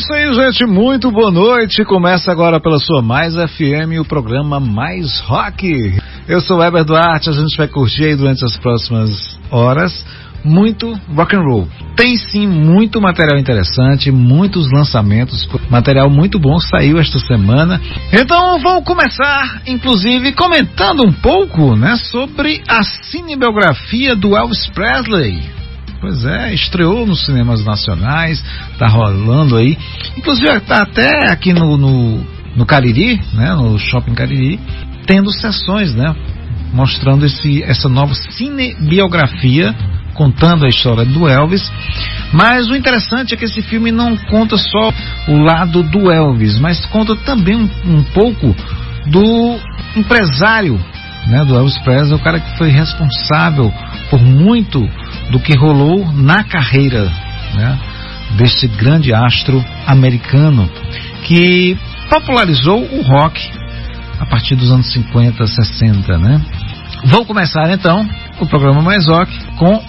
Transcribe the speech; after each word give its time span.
isso 0.00 0.12
aí, 0.14 0.32
gente. 0.32 0.64
Muito 0.64 1.10
boa 1.10 1.30
noite. 1.30 1.84
Começa 1.84 2.32
agora 2.32 2.58
pela 2.58 2.78
sua 2.78 3.02
Mais 3.02 3.34
FM, 3.34 4.00
o 4.00 4.04
programa 4.04 4.58
Mais 4.58 5.20
Rock. 5.20 5.94
Eu 6.26 6.40
sou 6.40 6.56
o 6.56 6.60
Weber 6.60 6.84
Duarte. 6.84 7.28
A 7.28 7.32
gente 7.34 7.54
vai 7.54 7.68
curtir 7.68 8.04
aí 8.04 8.16
durante 8.16 8.42
as 8.42 8.56
próximas 8.56 9.38
horas 9.50 9.92
muito 10.42 10.98
rock 11.14 11.36
and 11.36 11.42
roll. 11.42 11.68
Tem 11.94 12.16
sim 12.16 12.46
muito 12.46 12.98
material 12.98 13.38
interessante, 13.38 14.10
muitos 14.10 14.72
lançamentos, 14.72 15.46
material 15.68 16.08
muito 16.08 16.38
bom 16.38 16.58
saiu 16.58 16.98
esta 16.98 17.18
semana. 17.18 17.78
Então 18.10 18.58
vamos 18.58 18.84
começar, 18.84 19.60
inclusive, 19.66 20.32
comentando 20.32 21.06
um 21.06 21.12
pouco, 21.12 21.76
né, 21.76 21.96
sobre 21.96 22.62
a 22.66 22.82
cinebiografia 22.82 24.16
do 24.16 24.34
Elvis 24.34 24.66
Presley. 24.68 25.59
Pois 26.00 26.24
é, 26.24 26.54
estreou 26.54 27.06
nos 27.06 27.26
cinemas 27.26 27.62
nacionais, 27.62 28.42
tá 28.78 28.88
rolando 28.88 29.56
aí. 29.56 29.76
Inclusive 30.16 30.60
tá 30.60 30.82
até 30.82 31.30
aqui 31.30 31.52
no, 31.52 31.76
no, 31.76 32.24
no 32.56 32.64
Cariri, 32.64 33.20
né, 33.34 33.54
no 33.54 33.78
Shopping 33.78 34.14
Cariri, 34.14 34.58
tendo 35.06 35.30
sessões, 35.30 35.94
né, 35.94 36.14
mostrando 36.72 37.26
esse, 37.26 37.62
essa 37.64 37.88
nova 37.88 38.14
cinebiografia 38.14 39.74
contando 40.14 40.64
a 40.64 40.68
história 40.68 41.04
do 41.04 41.28
Elvis. 41.28 41.70
Mas 42.32 42.68
o 42.70 42.76
interessante 42.76 43.34
é 43.34 43.36
que 43.36 43.44
esse 43.44 43.60
filme 43.62 43.92
não 43.92 44.16
conta 44.16 44.56
só 44.56 44.92
o 45.28 45.36
lado 45.36 45.82
do 45.82 46.10
Elvis, 46.10 46.58
mas 46.58 46.84
conta 46.86 47.14
também 47.16 47.56
um, 47.56 47.68
um 47.86 48.02
pouco 48.04 48.56
do 49.06 49.58
empresário 49.96 50.80
né, 51.26 51.44
do 51.44 51.54
Elvis 51.54 51.78
Presley, 51.78 52.18
o 52.18 52.22
cara 52.22 52.40
que 52.40 52.56
foi 52.56 52.70
responsável 52.70 53.72
por 54.08 54.20
muito 54.20 54.88
do 55.30 55.40
que 55.40 55.56
rolou 55.56 56.12
na 56.12 56.44
carreira 56.44 57.04
né, 57.54 57.78
grande 58.78 59.12
astro 59.12 59.64
americano 59.86 60.68
que 61.24 61.76
popularizou 62.08 62.82
o 62.82 63.02
rock 63.02 63.50
a 64.18 64.26
partir 64.26 64.54
dos 64.54 64.70
anos 64.70 64.92
50, 64.92 65.46
60, 65.46 66.18
né? 66.18 66.40
Vamos 67.04 67.26
começar 67.26 67.70
então 67.72 68.06
o 68.38 68.46
programa 68.46 68.82
Mais 68.82 69.06
Rock 69.06 69.32
com 69.56 69.82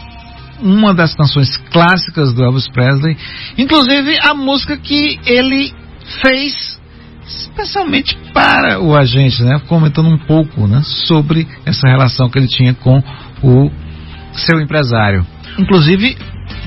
uma 0.61 0.93
das 0.93 1.13
canções 1.15 1.57
clássicas 1.71 2.33
do 2.33 2.43
Elvis 2.43 2.69
Presley, 2.69 3.17
inclusive 3.57 4.17
a 4.21 4.33
música 4.33 4.77
que 4.77 5.19
ele 5.25 5.73
fez 6.21 6.79
especialmente 7.25 8.17
para 8.33 8.79
o 8.79 8.95
agente, 8.95 9.43
né? 9.43 9.59
Comentando 9.67 10.09
um 10.09 10.17
pouco, 10.17 10.67
né, 10.67 10.81
sobre 10.83 11.47
essa 11.65 11.87
relação 11.87 12.29
que 12.29 12.37
ele 12.37 12.47
tinha 12.47 12.73
com 12.73 13.03
o 13.43 13.71
seu 14.33 14.59
empresário. 14.59 15.25
Inclusive, 15.57 16.17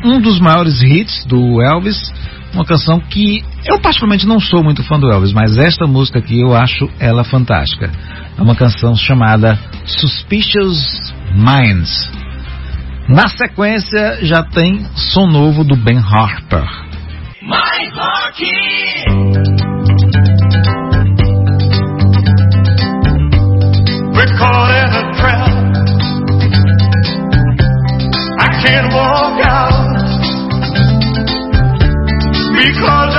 um 0.04 0.20
dos 0.20 0.38
maiores 0.40 0.82
hits 0.82 1.24
do 1.26 1.62
Elvis, 1.62 1.98
uma 2.52 2.64
canção 2.64 3.00
que 3.00 3.44
eu 3.64 3.80
particularmente 3.80 4.26
não 4.26 4.38
sou 4.38 4.62
muito 4.62 4.82
fã 4.84 4.98
do 4.98 5.10
Elvis, 5.10 5.32
mas 5.32 5.56
esta 5.56 5.86
música 5.86 6.18
aqui 6.18 6.40
eu 6.40 6.54
acho 6.54 6.88
ela 6.98 7.24
fantástica. 7.24 7.90
É 8.36 8.42
uma 8.42 8.54
canção 8.54 8.94
chamada 8.94 9.58
Suspicious 9.86 11.14
Minds. 11.34 12.10
Na 13.08 13.28
sequência 13.28 14.18
já 14.22 14.42
tem 14.42 14.84
som 14.94 15.26
novo 15.26 15.64
do 15.64 15.76
Ben 15.76 15.98
Harper. 15.98 16.64
My 17.42 17.84
caught 24.38 24.70
in 24.70 24.90
a 24.90 25.02
trap. 25.20 25.53
Can't 28.74 28.92
walk 28.92 29.38
out. 29.38 29.86
Because 32.58 33.13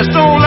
There's 0.00 0.39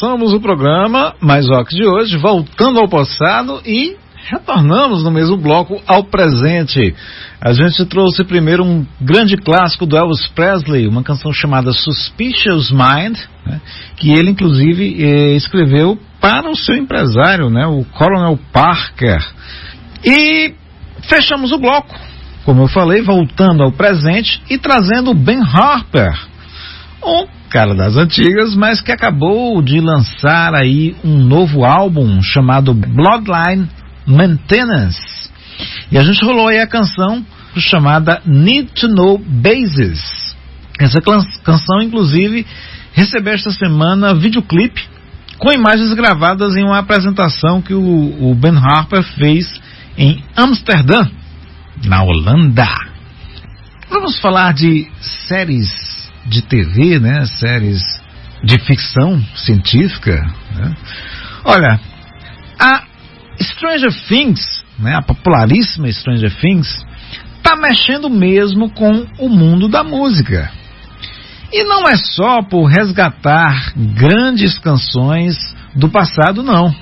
começamos 0.00 0.32
o 0.32 0.40
programa 0.40 1.14
Mais 1.20 1.46
Rock 1.46 1.76
de 1.76 1.86
hoje, 1.86 2.16
voltando 2.16 2.80
ao 2.80 2.88
passado 2.88 3.60
e 3.66 3.98
retornamos 4.30 5.04
no 5.04 5.10
mesmo 5.10 5.36
bloco 5.36 5.78
ao 5.86 6.04
presente. 6.04 6.94
A 7.38 7.52
gente 7.52 7.84
trouxe 7.84 8.24
primeiro 8.24 8.64
um 8.64 8.86
grande 8.98 9.36
clássico 9.36 9.84
do 9.84 9.98
Elvis 9.98 10.26
Presley, 10.28 10.88
uma 10.88 11.02
canção 11.02 11.34
chamada 11.34 11.70
Suspicious 11.72 12.70
Mind, 12.70 13.18
né, 13.44 13.60
que 13.96 14.10
ele 14.10 14.30
inclusive 14.30 15.04
eh, 15.04 15.36
escreveu 15.36 15.98
para 16.18 16.50
o 16.50 16.56
seu 16.56 16.76
empresário, 16.76 17.50
né, 17.50 17.66
o 17.66 17.84
Coronel 17.84 18.38
Parker. 18.54 19.20
E 20.02 20.54
fechamos 21.02 21.52
o 21.52 21.58
bloco, 21.58 21.94
como 22.46 22.62
eu 22.62 22.68
falei, 22.68 23.02
voltando 23.02 23.62
ao 23.62 23.72
presente 23.72 24.40
e 24.48 24.56
trazendo 24.56 25.12
Ben 25.12 25.42
Harper, 25.42 26.29
um 27.02 27.26
cara 27.50 27.74
das 27.74 27.96
antigas, 27.96 28.54
mas 28.54 28.80
que 28.80 28.92
acabou 28.92 29.60
de 29.62 29.80
lançar 29.80 30.54
aí 30.54 30.94
um 31.04 31.18
novo 31.18 31.64
álbum 31.64 32.22
chamado 32.22 32.72
Bloodline 32.72 33.68
Maintenance. 34.06 35.30
E 35.90 35.98
a 35.98 36.02
gente 36.02 36.24
rolou 36.24 36.48
aí 36.48 36.58
a 36.58 36.66
canção 36.66 37.24
chamada 37.56 38.22
Need 38.24 38.72
to 38.72 38.88
Know 38.88 39.18
Bases. 39.18 40.36
Essa 40.78 41.00
canção, 41.00 41.82
inclusive, 41.82 42.46
recebeu 42.92 43.34
esta 43.34 43.50
semana 43.50 44.14
videoclipe 44.14 44.88
com 45.38 45.52
imagens 45.52 45.92
gravadas 45.94 46.54
em 46.54 46.62
uma 46.62 46.78
apresentação 46.78 47.60
que 47.60 47.74
o, 47.74 48.30
o 48.30 48.34
Ben 48.34 48.56
Harper 48.56 49.02
fez 49.02 49.52
em 49.96 50.22
Amsterdã, 50.36 51.08
na 51.84 52.02
Holanda. 52.02 52.68
Vamos 53.90 54.18
falar 54.20 54.54
de 54.54 54.86
séries 55.00 55.99
de 56.30 56.42
TV, 56.42 56.98
né, 57.00 57.26
séries 57.26 57.82
de 58.42 58.58
ficção 58.60 59.20
científica. 59.34 60.24
Né? 60.54 60.76
Olha, 61.44 61.80
a 62.58 62.84
Stranger 63.42 63.92
Things, 64.08 64.64
né, 64.78 64.94
a 64.94 65.02
popularíssima 65.02 65.90
Stranger 65.90 66.32
Things, 66.40 66.86
está 67.36 67.56
mexendo 67.56 68.08
mesmo 68.08 68.70
com 68.70 69.06
o 69.18 69.28
mundo 69.28 69.68
da 69.68 69.82
música. 69.82 70.50
E 71.52 71.64
não 71.64 71.88
é 71.88 71.96
só 71.96 72.42
por 72.42 72.66
resgatar 72.66 73.72
grandes 73.76 74.56
canções 74.58 75.36
do 75.74 75.88
passado, 75.88 76.44
não. 76.44 76.72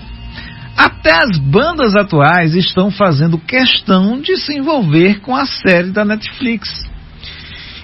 Até 0.76 1.12
as 1.12 1.38
bandas 1.38 1.96
atuais 1.96 2.54
estão 2.54 2.90
fazendo 2.90 3.38
questão 3.38 4.20
de 4.20 4.36
se 4.36 4.54
envolver 4.54 5.20
com 5.20 5.34
a 5.34 5.46
série 5.46 5.90
da 5.90 6.04
Netflix. 6.04 6.68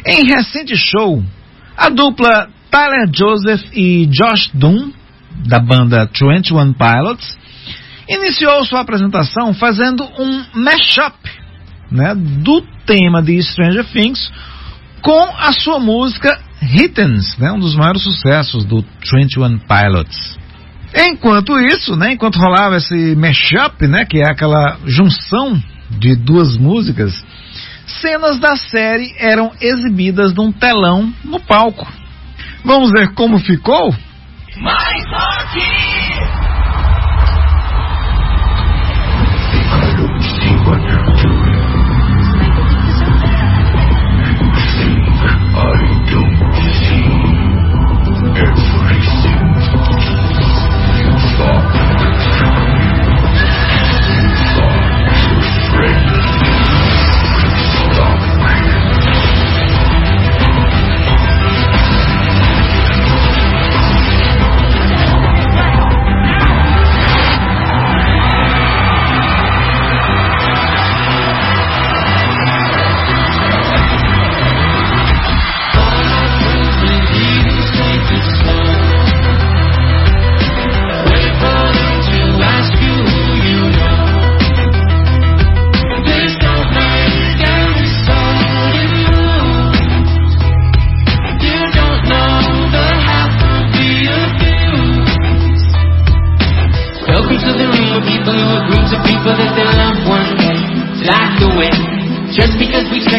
Em 0.06 0.26
recente 0.26 0.76
show, 0.76 1.24
a 1.76 1.88
dupla 1.88 2.48
Tyler 2.70 3.08
Joseph 3.12 3.62
e 3.72 4.06
Josh 4.06 4.50
Doom, 4.54 4.92
da 5.46 5.58
banda 5.58 6.08
21 6.12 6.72
Pilots, 6.72 7.36
iniciou 8.08 8.64
sua 8.64 8.80
apresentação 8.80 9.54
fazendo 9.54 10.04
um 10.18 10.44
mashup 10.54 11.16
né, 11.90 12.14
do 12.14 12.62
tema 12.86 13.22
de 13.22 13.40
Stranger 13.42 13.84
Things 13.86 14.32
com 15.00 15.22
a 15.38 15.52
sua 15.52 15.78
música 15.78 16.40
Hittens, 16.62 17.36
né, 17.38 17.52
um 17.52 17.58
dos 17.58 17.74
maiores 17.74 18.02
sucessos 18.02 18.64
do 18.64 18.84
21 19.12 19.58
Pilots. 19.58 20.38
Enquanto 20.96 21.58
isso, 21.58 21.96
né, 21.96 22.12
enquanto 22.12 22.38
rolava 22.38 22.76
esse 22.76 23.14
mashup, 23.16 23.86
né, 23.86 24.04
que 24.04 24.18
é 24.18 24.30
aquela 24.30 24.78
junção 24.86 25.60
de 25.90 26.16
duas 26.16 26.56
músicas, 26.56 27.24
cenas 27.86 28.38
da 28.38 28.56
série 28.56 29.14
eram 29.18 29.52
exibidas 29.60 30.34
num 30.34 30.52
telão 30.52 31.12
no 31.24 31.40
palco. 31.40 31.86
Vamos 32.64 32.90
ver 32.90 33.14
como 33.14 33.38
ficou? 33.38 33.94
Mais 34.56 35.04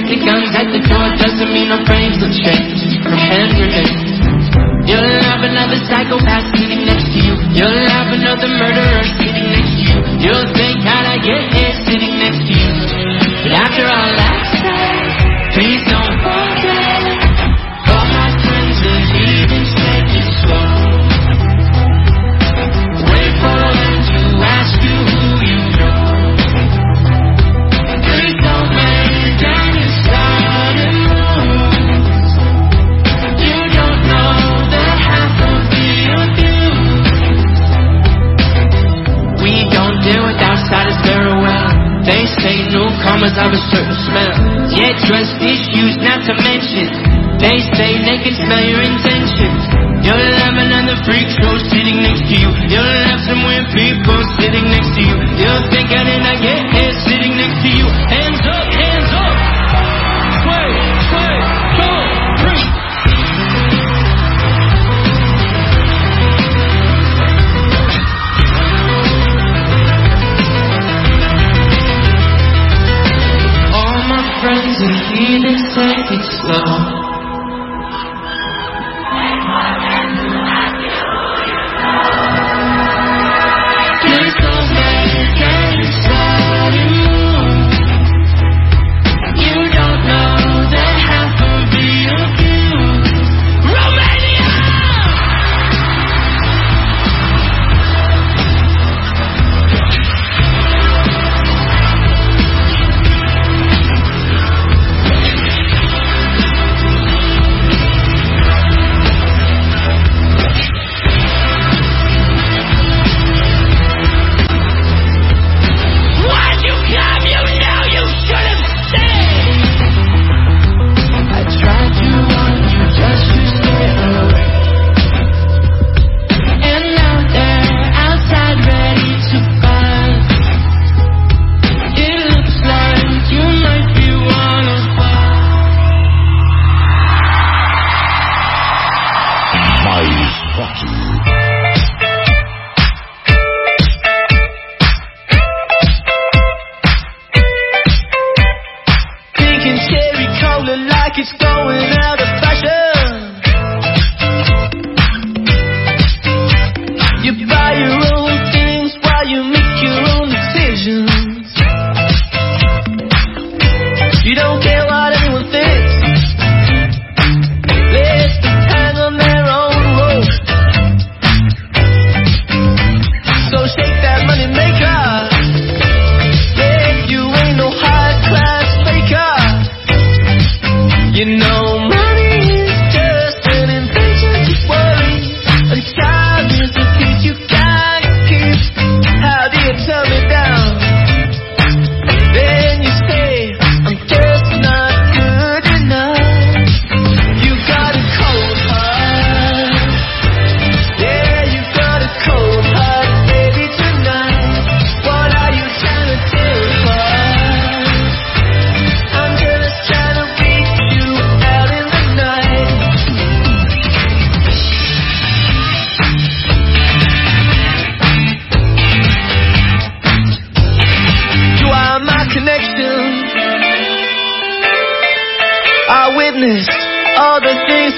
with 0.06 0.20
the 0.20 0.26
guns 0.26 0.54
at 0.54 0.70
the 0.70 0.82
door 0.86 1.08
doesn't 1.18 1.50
mean 1.50 1.74
our 1.74 1.82
brains 1.86 2.22
will 2.22 2.30
change. 2.30 3.02
to 3.02 3.10
hand. 3.10 3.58
You're 4.86 5.02
loving 5.02 5.50
another 5.50 5.82
psychopath. 5.90 6.35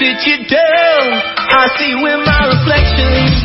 That 0.00 0.22
you 0.26 0.36
do. 0.46 0.56
I 0.56 1.66
see 1.78 1.94
with 1.98 2.20
my 2.22 2.42
reflection. 2.54 3.37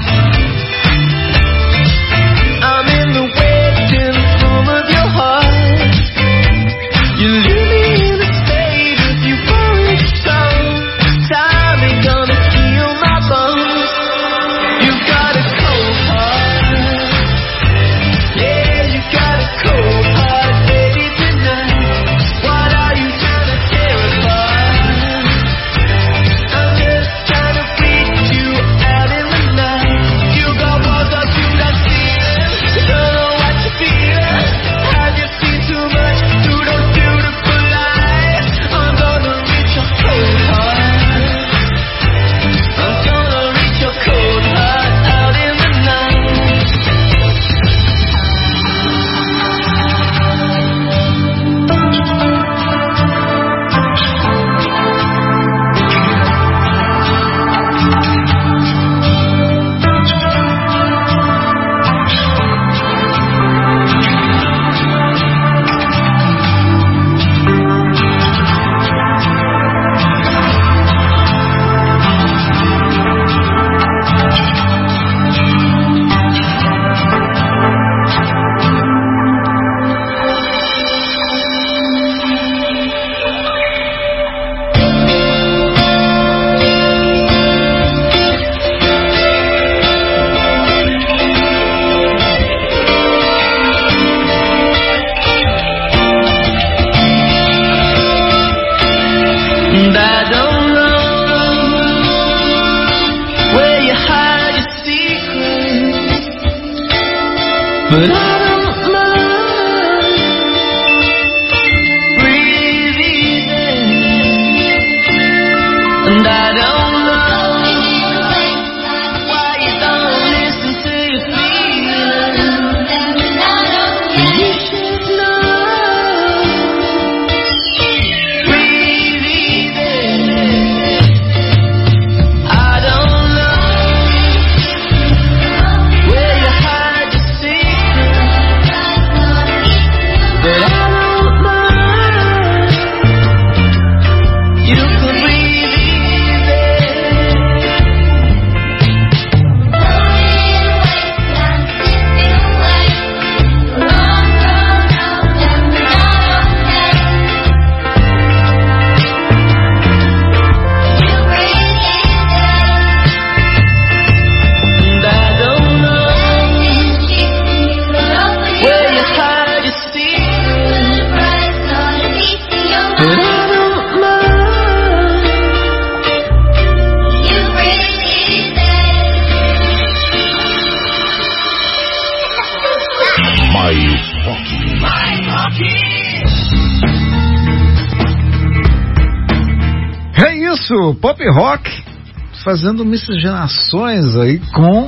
Fazendo 192.53 192.85
miscigenações 192.85 194.15
aí 194.15 194.37
com 194.53 194.87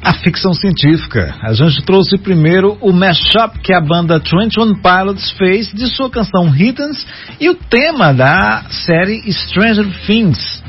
a 0.00 0.12
ficção 0.14 0.52
científica. 0.52 1.34
A 1.42 1.52
gente 1.52 1.82
trouxe 1.82 2.16
primeiro 2.16 2.78
o 2.80 2.92
mashup 2.92 3.58
que 3.58 3.74
a 3.74 3.80
banda 3.80 4.20
21 4.20 4.80
Pilots 4.80 5.32
fez 5.32 5.72
de 5.72 5.88
sua 5.88 6.08
canção 6.08 6.54
Hiddens 6.54 7.04
e 7.40 7.50
o 7.50 7.56
tema 7.56 8.14
da 8.14 8.66
série 8.70 9.20
Stranger 9.32 9.84
Things. 10.06 10.62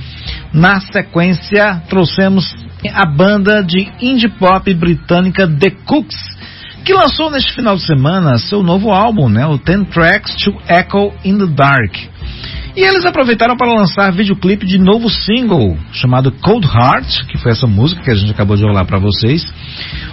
Na 0.52 0.82
sequência, 0.82 1.84
trouxemos 1.88 2.52
a 2.92 3.06
banda 3.06 3.62
de 3.62 3.88
indie 4.02 4.30
pop 4.30 4.74
britânica 4.74 5.48
The 5.48 5.70
Cooks, 5.86 6.18
que 6.84 6.96
lançou 6.96 7.30
neste 7.30 7.54
final 7.54 7.76
de 7.76 7.86
semana 7.86 8.40
seu 8.40 8.64
novo 8.64 8.90
álbum, 8.92 9.30
né, 9.30 9.46
o 9.46 9.60
10 9.60 9.88
Tracks 9.90 10.36
to 10.44 10.52
Echo 10.68 11.14
in 11.24 11.38
the 11.38 11.46
Dark. 11.46 12.13
E 12.76 12.82
eles 12.82 13.06
aproveitaram 13.06 13.56
para 13.56 13.72
lançar 13.72 14.12
videoclipe 14.12 14.66
de 14.66 14.80
novo 14.80 15.08
single 15.08 15.78
chamado 15.92 16.32
Cold 16.32 16.66
Heart, 16.66 17.28
que 17.28 17.38
foi 17.38 17.52
essa 17.52 17.68
música 17.68 18.02
que 18.02 18.10
a 18.10 18.16
gente 18.16 18.32
acabou 18.32 18.58
de 18.58 18.64
rolar 18.64 18.84
para 18.86 18.98
vocês, 18.98 19.46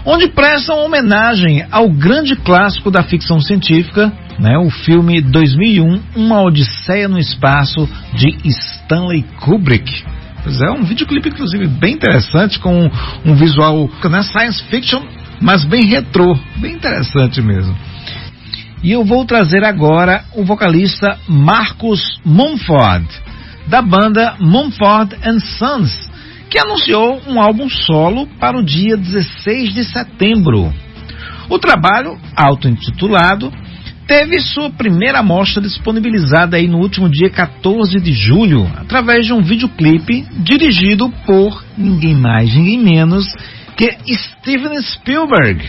onde 0.04 0.28
prestam 0.28 0.84
homenagem 0.84 1.64
ao 1.70 1.88
grande 1.88 2.36
clássico 2.36 2.90
da 2.90 3.02
ficção 3.02 3.40
científica, 3.40 4.12
né, 4.38 4.58
o 4.58 4.68
filme 4.68 5.22
2001, 5.22 6.02
Uma 6.14 6.42
Odisseia 6.42 7.08
no 7.08 7.18
Espaço 7.18 7.88
de 8.12 8.36
Stanley 8.44 9.24
Kubrick. 9.40 10.04
Pois 10.42 10.60
é, 10.60 10.70
um 10.70 10.84
videoclipe 10.84 11.30
inclusive 11.30 11.66
bem 11.66 11.94
interessante 11.94 12.58
com 12.58 12.90
um 13.24 13.34
visual, 13.34 13.88
né, 14.04 14.22
science 14.22 14.62
fiction, 14.64 15.02
mas 15.40 15.64
bem 15.64 15.86
retrô, 15.86 16.38
bem 16.58 16.74
interessante 16.74 17.40
mesmo. 17.40 17.74
E 18.82 18.92
eu 18.92 19.04
vou 19.04 19.26
trazer 19.26 19.62
agora 19.62 20.24
o 20.34 20.42
vocalista 20.42 21.18
Marcus 21.28 22.00
Mumford, 22.24 23.06
da 23.66 23.82
banda 23.82 24.36
Mumford 24.40 25.16
Sons, 25.58 26.10
que 26.48 26.58
anunciou 26.58 27.20
um 27.28 27.38
álbum 27.40 27.68
solo 27.68 28.26
para 28.38 28.58
o 28.58 28.64
dia 28.64 28.96
16 28.96 29.74
de 29.74 29.84
setembro. 29.84 30.72
O 31.50 31.58
trabalho, 31.58 32.18
auto-intitulado, 32.34 33.52
teve 34.06 34.40
sua 34.40 34.70
primeira 34.70 35.18
amostra 35.18 35.60
disponibilizada 35.60 36.56
aí 36.56 36.66
no 36.66 36.78
último 36.78 37.08
dia 37.08 37.28
14 37.28 38.00
de 38.00 38.12
julho, 38.12 38.66
através 38.78 39.26
de 39.26 39.34
um 39.34 39.42
videoclipe 39.42 40.26
dirigido 40.38 41.10
por 41.26 41.62
ninguém 41.76 42.14
mais, 42.14 42.54
ninguém 42.54 42.78
menos 42.78 43.26
que 43.76 43.94
Steven 44.14 44.80
Spielberg 44.80 45.68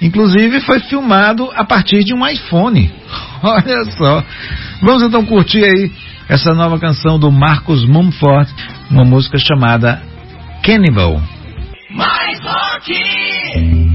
Inclusive 0.00 0.60
foi 0.60 0.80
filmado 0.80 1.50
a 1.54 1.64
partir 1.64 2.04
de 2.04 2.14
um 2.14 2.26
iPhone. 2.26 2.90
Olha 3.42 3.84
só. 3.96 4.24
Vamos 4.82 5.02
então 5.02 5.24
curtir 5.24 5.64
aí 5.64 5.90
essa 6.28 6.52
nova 6.52 6.78
canção 6.78 7.18
do 7.18 7.30
Marcos 7.30 7.84
Mumford, 7.84 8.50
uma 8.90 9.04
música 9.04 9.36
chamada 9.38 10.02
Cannibal. 10.62 11.20
Mais 11.90 12.40
rock! 12.40 13.89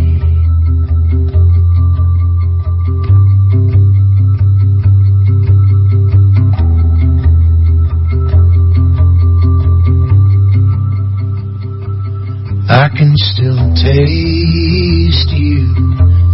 I 12.67 12.89
can 12.89 13.13
still 13.15 13.61
taste 13.77 15.29
you, 15.37 15.69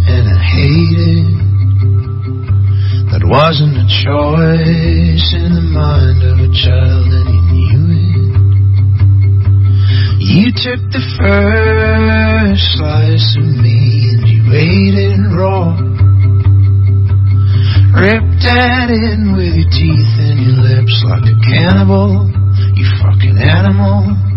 and 0.08 0.24
I 0.32 0.40
hate 0.40 0.96
it. 0.96 1.28
That 3.12 3.20
wasn't 3.28 3.76
a 3.76 3.84
choice 3.84 5.28
in 5.36 5.52
the 5.52 5.66
mind 5.76 6.24
of 6.24 6.40
a 6.40 6.48
child, 6.56 7.12
and 7.12 7.28
he 7.28 7.40
knew 7.52 7.84
it. 7.92 8.32
You 10.24 10.48
took 10.56 10.80
the 10.88 11.04
first 11.20 12.64
slice 12.80 13.36
of 13.36 13.44
me, 13.60 14.16
and 14.16 14.24
you 14.24 14.40
ate 14.56 14.96
it 14.96 15.20
raw. 15.36 15.76
Ripped 17.92 18.48
at 18.48 18.88
it 18.88 19.20
with 19.36 19.52
your 19.52 19.68
teeth 19.68 20.16
and 20.16 20.40
your 20.40 20.64
lips 20.64 20.96
like 21.04 21.28
a 21.28 21.36
cannibal, 21.44 22.24
you 22.72 22.88
fucking 23.04 23.36
animal. 23.36 24.31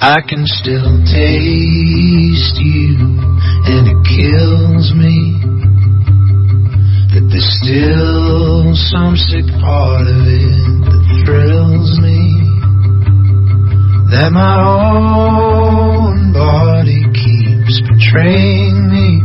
I 0.00 0.20
can 0.28 0.44
still 0.44 0.98
taste 1.06 2.58
you, 2.60 2.98
and 2.98 3.88
it 3.88 4.00
kills 4.04 4.92
me 4.92 5.40
that 7.14 7.24
there's 7.30 7.50
still 7.62 8.74
some 8.90 9.16
sick 9.16 9.46
part 9.62 10.06
of 10.06 10.26
it 10.26 10.66
that 10.84 11.02
thrills 11.24 11.98
me. 12.02 12.20
That 14.10 14.30
my 14.34 14.58
own 14.60 16.32
body 16.34 17.06
keeps 17.14 17.80
betraying 17.86 18.90
me. 18.90 19.22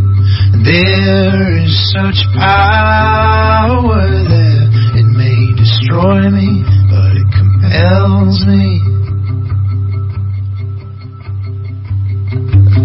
There 0.64 1.66
is 1.66 1.74
such 1.92 2.24
power 2.38 4.06
there, 4.06 4.70
it 5.02 5.10
may 5.18 5.54
destroy 5.58 6.30
me, 6.30 6.64
but 6.88 7.18
it 7.18 7.30
compels 7.36 8.46
me. 8.46 8.89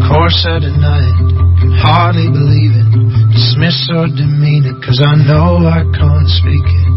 Course 0.09 0.47
I 0.49 0.59
deny 0.59 1.03
it, 1.07 1.19
can 1.61 1.73
hardly 1.79 2.29
believe 2.31 2.75
it, 2.75 2.89
dismiss 3.31 3.79
or 3.93 4.07
demean 4.09 4.65
it, 4.67 4.79
cause 4.83 4.99
I 5.05 5.15
know 5.23 5.63
I 5.67 5.83
can't 5.93 6.29
speak 6.29 6.65
it. 6.65 6.95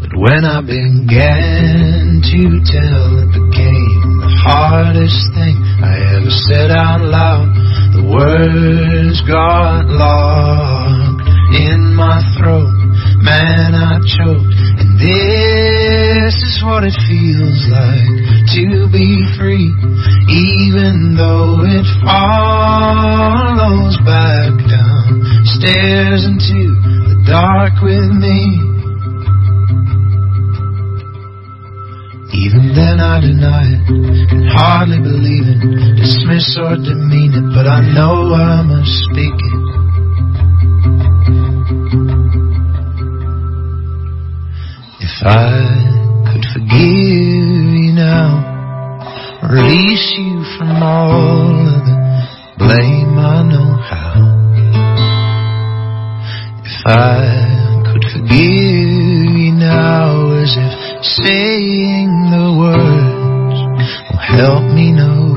But 0.00 0.12
when 0.16 0.42
I 0.44 0.60
began 0.62 2.22
to 2.22 2.42
tell, 2.64 3.08
it 3.20 3.30
became 3.34 4.02
the 4.20 4.32
hardest 4.46 5.20
thing 5.34 5.56
I 5.82 5.94
ever 6.16 6.32
said 6.48 6.70
out 6.70 7.02
loud. 7.02 7.48
The 7.92 8.04
words 8.08 9.20
got 9.28 9.90
locked 9.90 11.28
in 11.56 11.94
my 11.94 12.20
throat. 12.38 12.72
Man, 13.22 13.74
I 13.74 13.98
choked, 14.02 14.54
and 14.80 14.98
this 14.98 15.71
is 16.16 16.62
what 16.64 16.84
it 16.84 16.96
feels 17.08 17.60
like 17.72 18.44
to 18.52 18.88
be 18.92 19.16
free, 19.38 19.72
even 20.28 21.16
though 21.16 21.64
it 21.64 21.86
follows 22.04 23.96
back 24.04 24.52
down 24.68 25.22
stairs 25.56 26.24
into 26.26 26.74
the 27.08 27.16
dark 27.26 27.72
with 27.80 28.12
me. 28.12 28.72
Even 32.34 32.74
then 32.74 33.00
I 33.00 33.20
deny 33.20 33.64
it, 33.72 34.28
can 34.28 34.44
hardly 34.52 34.98
believe 34.98 35.46
it, 35.48 35.60
dismiss 35.96 36.58
or 36.58 36.76
demean 36.76 37.32
it, 37.32 37.46
but 37.54 37.66
I 37.68 37.80
know 37.94 38.34
I 38.34 38.62
must 38.62 38.90
speak 39.08 39.32
it. 39.32 39.62
If 45.04 45.26
I 45.26 45.91
forgive 46.72 47.74
you 47.74 47.92
now, 47.92 48.40
release 49.50 50.14
you 50.16 50.42
from 50.56 50.82
all 50.82 51.68
of 51.68 51.84
the 51.84 51.96
blame 52.58 53.18
I 53.18 53.42
know 53.42 53.76
how. 53.76 54.16
If 56.64 56.86
I 56.86 57.92
could 57.92 58.04
forgive 58.12 59.36
you 59.36 59.52
now, 59.52 60.32
as 60.32 60.56
if 60.56 61.04
saying 61.04 62.08
the 62.30 62.56
words 62.58 63.58
will 64.10 64.18
help 64.18 64.64
me 64.72 64.92
know 64.92 65.31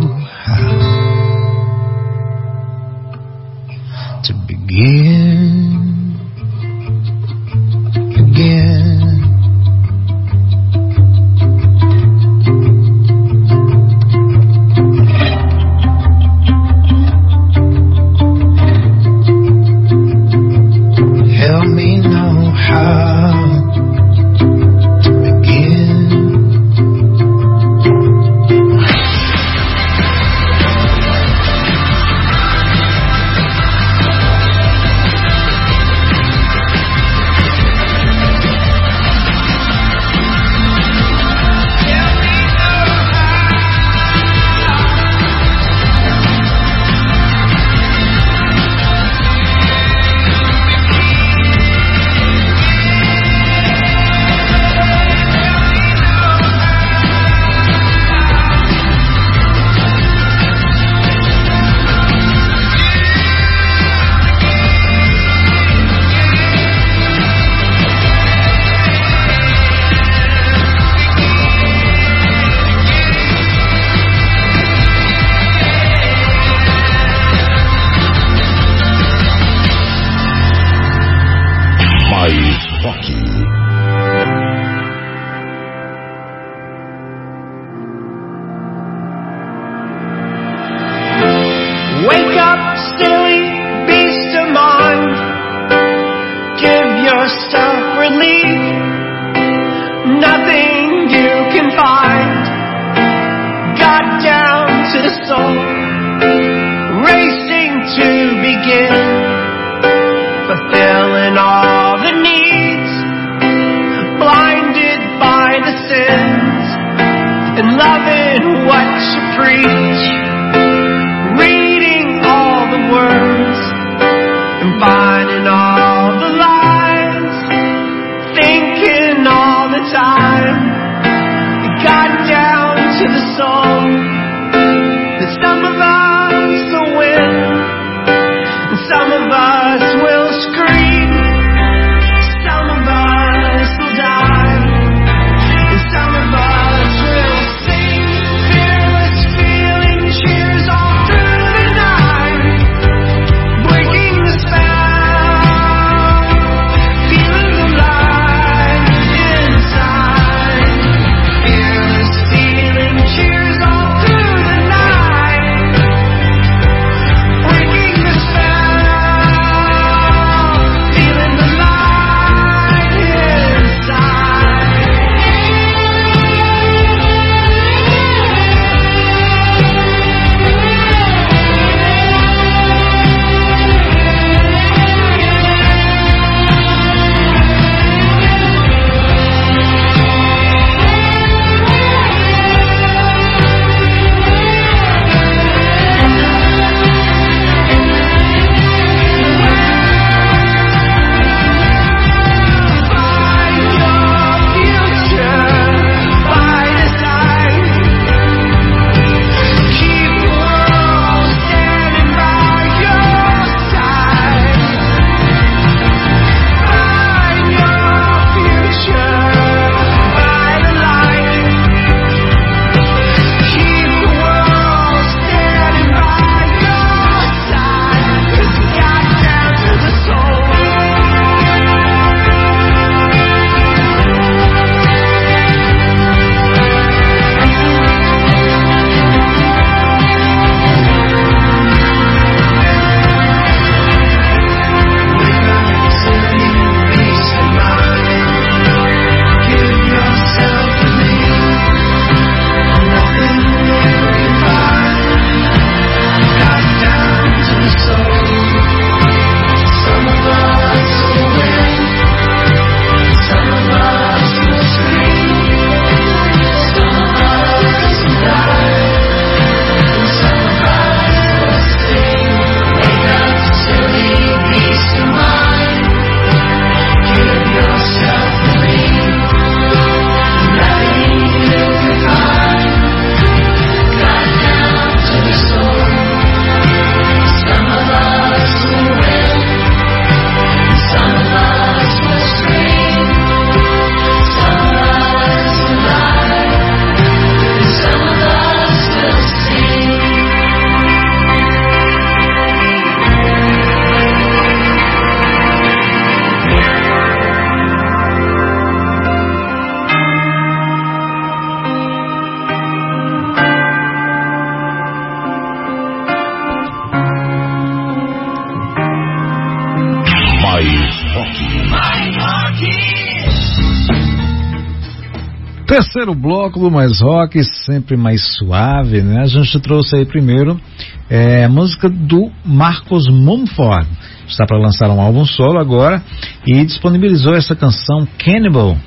Terceiro 326.05 326.21
bloco 326.21 326.59
do 326.59 326.69
Mais 326.69 327.01
Rock, 327.01 327.43
sempre 327.65 327.97
mais 327.97 328.21
suave, 328.37 329.01
né? 329.01 329.23
A 329.23 329.25
gente 329.25 329.59
trouxe 329.59 329.95
aí 329.97 330.05
primeiro 330.05 330.61
é, 331.09 331.45
a 331.45 331.49
música 331.49 331.89
do 331.89 332.29
Marcos 332.45 333.07
Mumford. 333.09 333.89
Está 334.27 334.45
para 334.45 334.59
lançar 334.59 334.87
um 334.91 335.01
álbum 335.01 335.25
solo 335.25 335.59
agora 335.59 336.03
e 336.45 336.63
disponibilizou 336.63 337.33
essa 337.33 337.55
canção 337.55 338.07
Cannibal. 338.23 338.77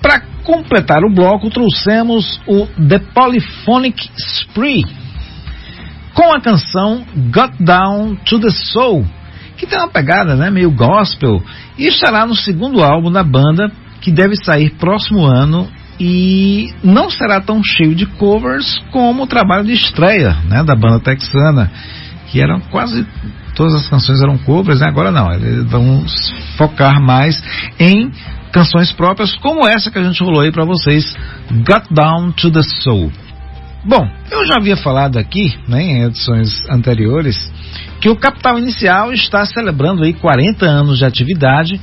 Para 0.00 0.22
completar 0.42 1.04
o 1.04 1.12
bloco, 1.12 1.50
trouxemos 1.50 2.40
o 2.46 2.66
The 2.88 2.98
Polyphonic 3.12 4.08
Spree 4.16 4.86
com 6.14 6.32
a 6.32 6.40
canção 6.40 7.04
Got 7.30 7.62
Down 7.62 8.16
to 8.24 8.40
the 8.40 8.50
Soul, 8.72 9.04
que 9.58 9.66
tem 9.66 9.78
uma 9.78 9.88
pegada 9.88 10.34
né, 10.34 10.48
meio 10.50 10.70
gospel, 10.70 11.42
e 11.76 11.88
estará 11.88 12.24
no 12.24 12.34
segundo 12.34 12.82
álbum 12.82 13.12
da 13.12 13.22
banda, 13.22 13.70
que 14.00 14.10
deve 14.10 14.34
sair 14.36 14.70
próximo 14.78 15.26
ano 15.26 15.68
e 15.98 16.72
não 16.82 17.10
será 17.10 17.40
tão 17.40 17.62
cheio 17.64 17.94
de 17.94 18.06
covers 18.06 18.78
como 18.90 19.22
o 19.22 19.26
trabalho 19.26 19.64
de 19.64 19.72
estreia 19.72 20.36
né, 20.48 20.62
da 20.62 20.74
banda 20.74 21.00
texana, 21.00 21.70
que 22.28 22.40
eram 22.40 22.60
quase 22.60 23.06
todas 23.54 23.74
as 23.74 23.88
canções 23.88 24.20
eram 24.20 24.36
covers, 24.38 24.80
né? 24.80 24.88
agora 24.88 25.10
não, 25.10 25.32
eles 25.32 25.64
vão 25.64 26.04
focar 26.56 27.00
mais 27.00 27.42
em 27.80 28.10
canções 28.52 28.92
próprias, 28.92 29.34
como 29.36 29.66
essa 29.66 29.90
que 29.90 29.98
a 29.98 30.02
gente 30.02 30.22
rolou 30.22 30.42
aí 30.42 30.52
para 30.52 30.64
vocês, 30.64 31.16
Got 31.50 31.86
Down 31.90 32.32
to 32.32 32.50
the 32.50 32.62
Soul. 32.62 33.10
Bom, 33.84 34.08
eu 34.30 34.44
já 34.46 34.54
havia 34.58 34.76
falado 34.76 35.16
aqui, 35.16 35.54
né, 35.68 35.82
em 35.82 36.02
edições 36.02 36.68
anteriores, 36.68 37.36
que 38.00 38.08
o 38.08 38.16
Capital 38.16 38.58
Inicial 38.58 39.12
está 39.12 39.44
celebrando 39.46 40.02
aí 40.02 40.12
40 40.12 40.66
anos 40.66 40.98
de 40.98 41.04
atividade, 41.04 41.80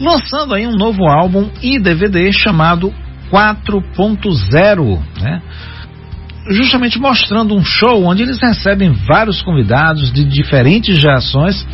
lançando 0.00 0.54
aí 0.54 0.66
um 0.66 0.76
novo 0.76 1.06
álbum 1.06 1.48
e 1.62 1.78
DVD 1.78 2.32
chamado 2.32 2.92
4.0, 3.34 5.02
né? 5.20 5.42
justamente 6.50 7.00
mostrando 7.00 7.56
um 7.56 7.64
show 7.64 8.04
onde 8.04 8.22
eles 8.22 8.38
recebem 8.40 8.92
vários 8.92 9.42
convidados 9.42 10.12
de 10.12 10.24
diferentes 10.24 11.00
gerações 11.00 11.66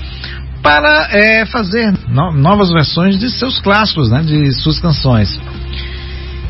para 0.63 1.09
é, 1.11 1.45
fazer 1.45 1.93
no, 2.09 2.33
novas 2.33 2.71
versões 2.71 3.19
de 3.19 3.31
seus 3.31 3.59
clássicos, 3.59 4.11
né, 4.11 4.23
de 4.23 4.53
suas 4.55 4.79
canções. 4.79 5.39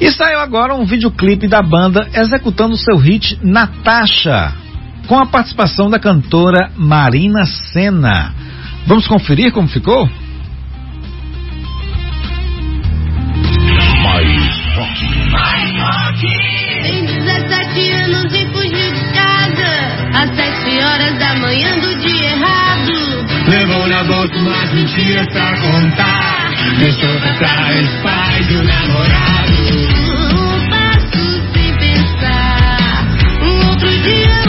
E 0.00 0.10
saiu 0.12 0.38
agora 0.38 0.74
um 0.74 0.84
videoclipe 0.84 1.48
da 1.48 1.62
banda 1.62 2.08
executando 2.14 2.76
seu 2.76 2.96
hit 2.96 3.38
Natasha, 3.42 4.52
com 5.08 5.18
a 5.18 5.26
participação 5.26 5.90
da 5.90 5.98
cantora 5.98 6.70
Marina 6.76 7.44
Senna. 7.44 8.32
Vamos 8.86 9.06
conferir 9.06 9.52
como 9.52 9.68
ficou? 9.68 10.08
rock. 14.80 15.30
Mais 15.30 15.76
rock! 15.76 16.20
Tem 16.82 17.04
17 17.04 17.90
anos 17.90 18.32
e 18.32 18.46
fugiu 18.46 18.92
de 18.92 19.04
casa. 19.12 19.70
Às 20.14 20.34
7 20.34 20.82
horas 20.82 21.18
da 21.18 21.34
manhã 21.36 21.78
do 21.78 21.94
dia 21.96 22.30
errado. 22.30 23.26
Levou 23.48 23.86
na 23.88 24.04
boca 24.04 24.36
umas 24.38 24.72
mentiras 24.72 25.26
pra 25.28 25.56
contar. 25.56 26.50
Deixou 26.78 27.20
pra 27.20 27.34
trás 27.34 27.88
pai 28.02 28.42
o 28.54 28.64
namorado. 28.64 29.52
Um 30.34 30.70
passo 30.70 31.52
sem 31.52 31.76
pensar. 31.76 33.06
Um 33.42 33.68
outro 33.68 33.88
dia. 34.02 34.39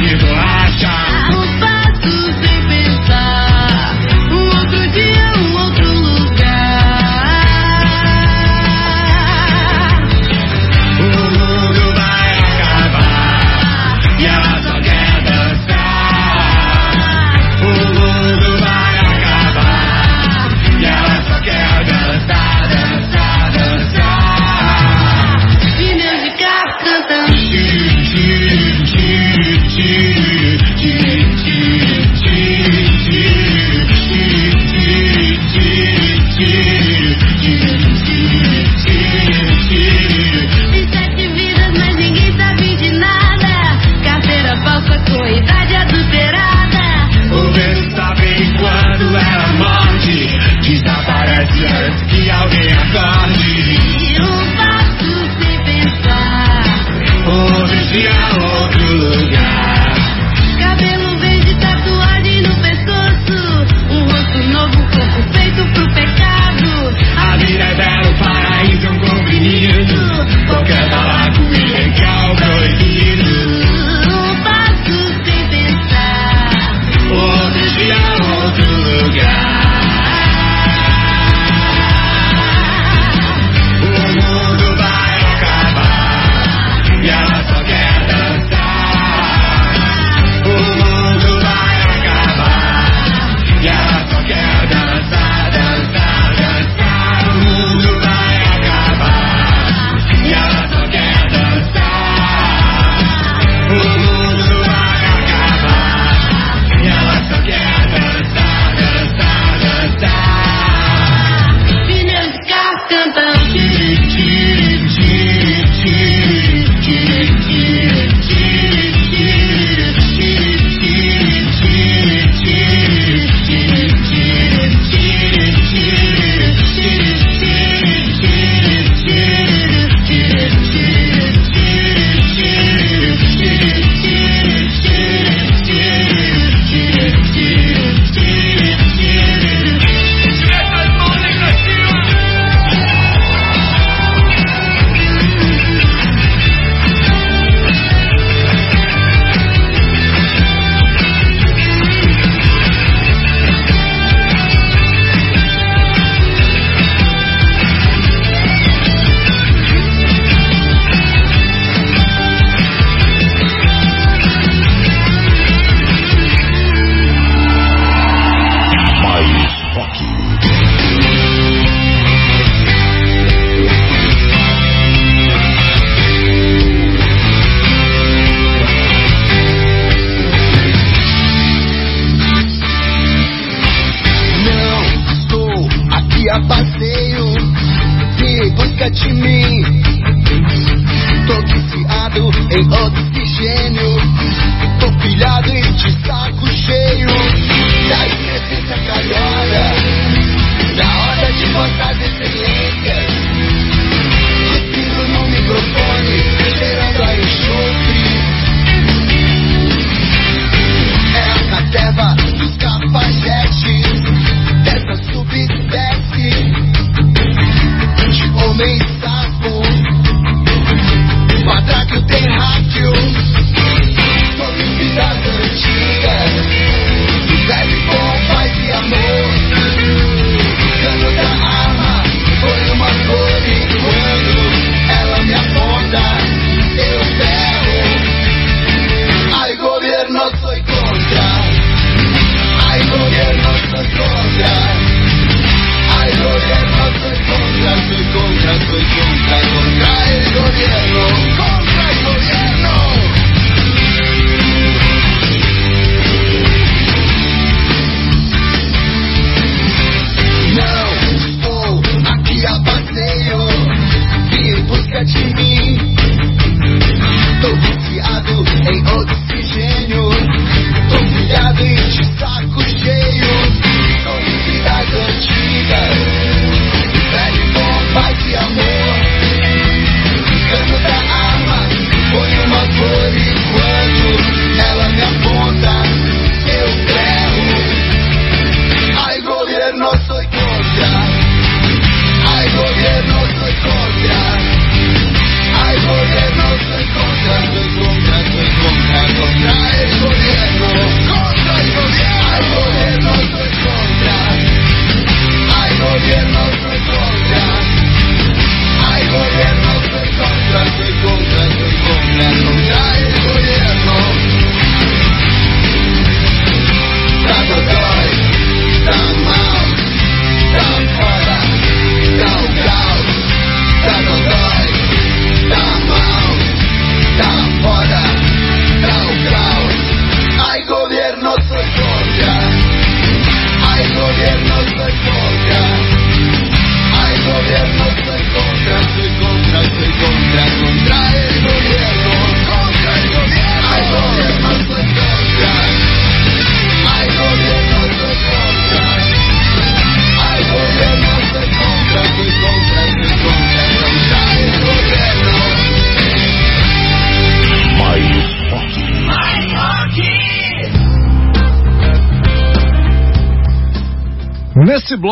you 0.00 0.16
go 0.20 0.32
outside. 0.32 1.37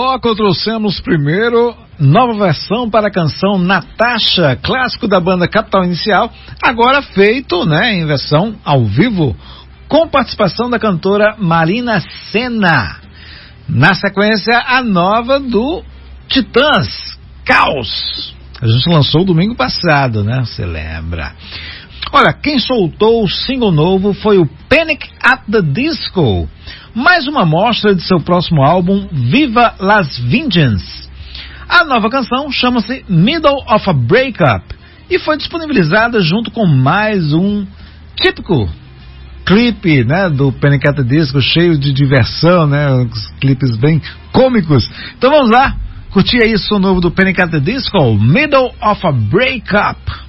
Bloco 0.07 0.37
trouxemos 0.37 1.01
primeiro 1.01 1.75
nova 1.99 2.33
versão 2.35 2.89
para 2.89 3.09
a 3.09 3.11
canção 3.11 3.59
Natasha, 3.59 4.57
clássico 4.63 5.09
da 5.09 5.19
banda 5.19 5.49
Capital 5.49 5.85
Inicial, 5.85 6.33
agora 6.63 7.03
feito, 7.03 7.67
né, 7.67 7.95
em 7.95 8.07
versão 8.07 8.55
ao 8.65 8.85
vivo, 8.85 9.35
com 9.89 10.07
participação 10.07 10.71
da 10.71 10.79
cantora 10.79 11.35
Marina 11.39 12.01
Senna. 12.31 13.01
Na 13.69 13.95
sequência, 13.95 14.57
a 14.69 14.81
nova 14.81 15.41
do 15.41 15.83
Titãs, 16.29 17.19
Caos. 17.45 18.33
A 18.63 18.67
gente 18.69 18.89
lançou 18.89 19.25
domingo 19.25 19.57
passado, 19.57 20.23
né? 20.23 20.39
Você 20.39 20.65
lembra? 20.65 21.33
Olha, 22.13 22.33
quem 22.33 22.59
soltou 22.59 23.25
o 23.25 23.29
single 23.29 23.73
novo 23.73 24.13
foi 24.15 24.39
o 24.39 24.49
Panic 24.69 25.09
at 25.21 25.43
the 25.51 25.61
Disco. 25.61 26.49
Mais 26.95 27.27
uma 27.27 27.45
mostra 27.45 27.95
de 27.95 28.03
seu 28.03 28.21
próximo 28.21 28.63
álbum, 28.63 29.09
Viva 29.11 29.75
Las 29.79 30.17
Vengeance. 30.19 31.09
A 31.69 31.85
nova 31.85 32.09
canção 32.09 32.51
chama-se 32.51 33.05
Middle 33.09 33.65
of 33.69 33.91
a 33.91 33.93
Breakup 33.93 34.65
e 35.11 35.19
foi 35.19 35.37
disponibilizada 35.37 36.21
junto 36.21 36.51
com 36.51 36.65
mais 36.65 37.33
um 37.35 37.67
típico 38.15 38.69
clipe, 39.45 40.05
né, 40.05 40.31
do 40.31 40.53
Panic 40.53 40.89
at 40.89 40.97
the 40.97 41.03
Disco, 41.03 41.41
cheio 41.41 41.77
de 41.77 41.93
diversão, 41.93 42.67
né, 42.67 42.91
uns 42.93 43.29
clipes 43.41 43.77
bem 43.77 44.01
cômicos. 44.33 44.89
Então 45.19 45.31
vamos 45.31 45.51
lá, 45.51 45.77
curtir 46.11 46.43
aí 46.43 46.55
o 46.55 46.59
som 46.59 46.79
novo 46.79 47.01
do 47.01 47.11
Panic 47.11 47.41
at 47.41 47.51
the 47.51 47.61
Disco, 47.61 48.15
Middle 48.15 48.73
of 48.81 49.07
a 49.07 49.13
Breakup. 49.13 50.26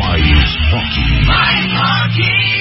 Mais 0.00 0.56
rock. 0.72 0.94
Honeybee, 1.28 2.59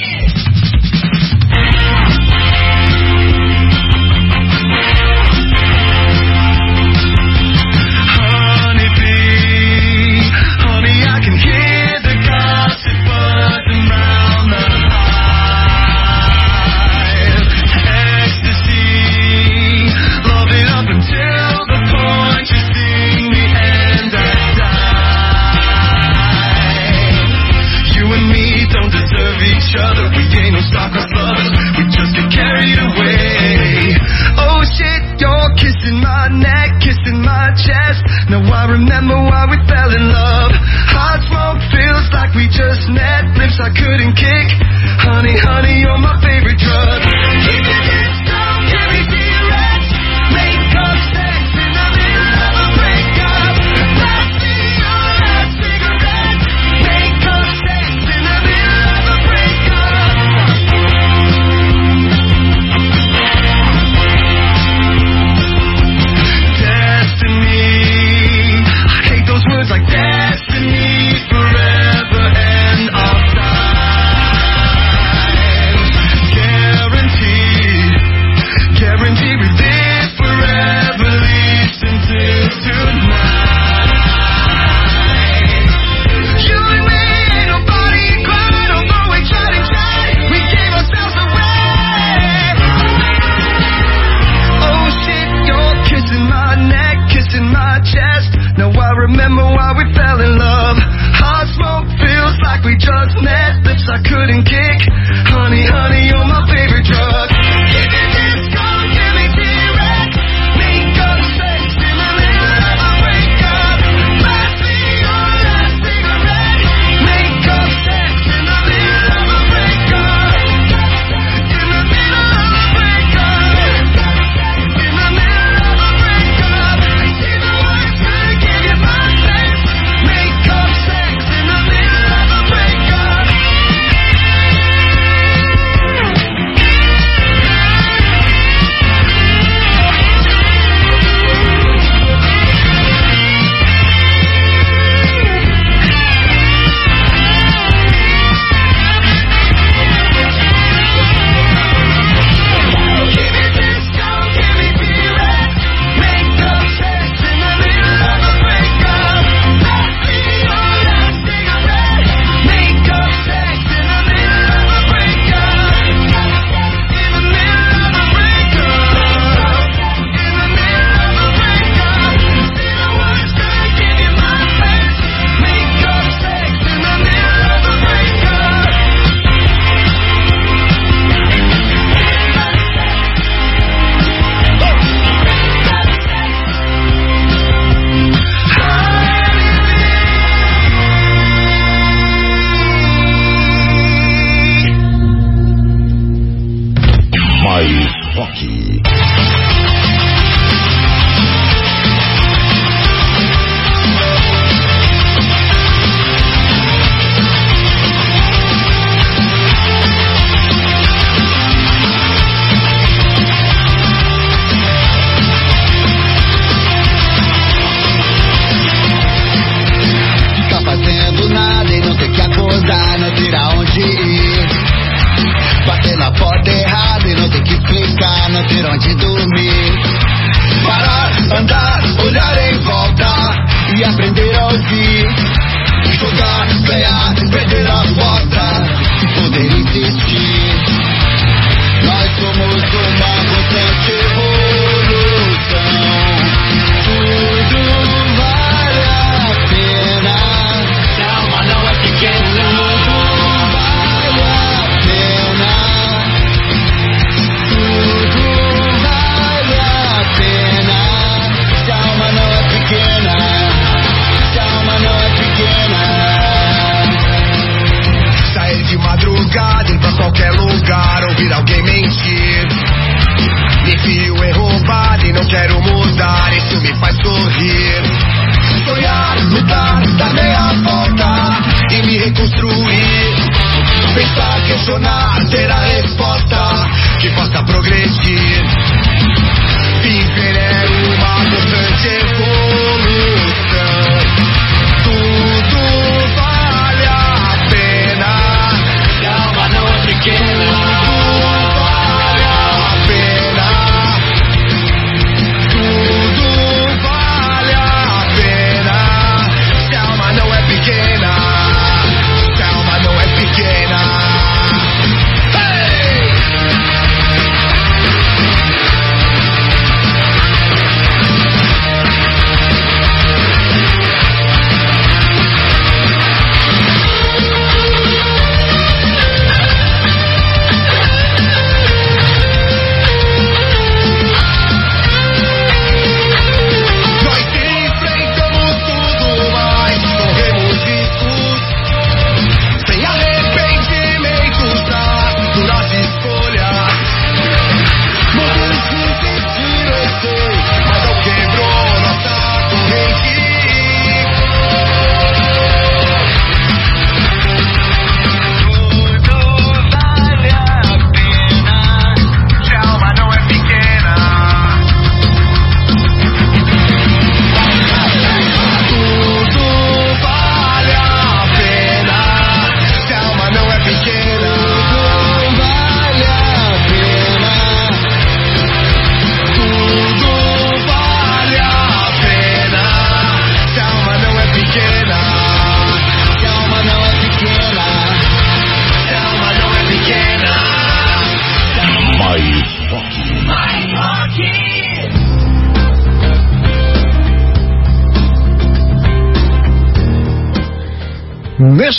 I 43.69 43.71
couldn't 43.71 44.15
kick. 44.17 44.49
Honey, 44.97 45.37
honey, 45.37 45.77
you're 45.77 46.01
my 46.01 46.18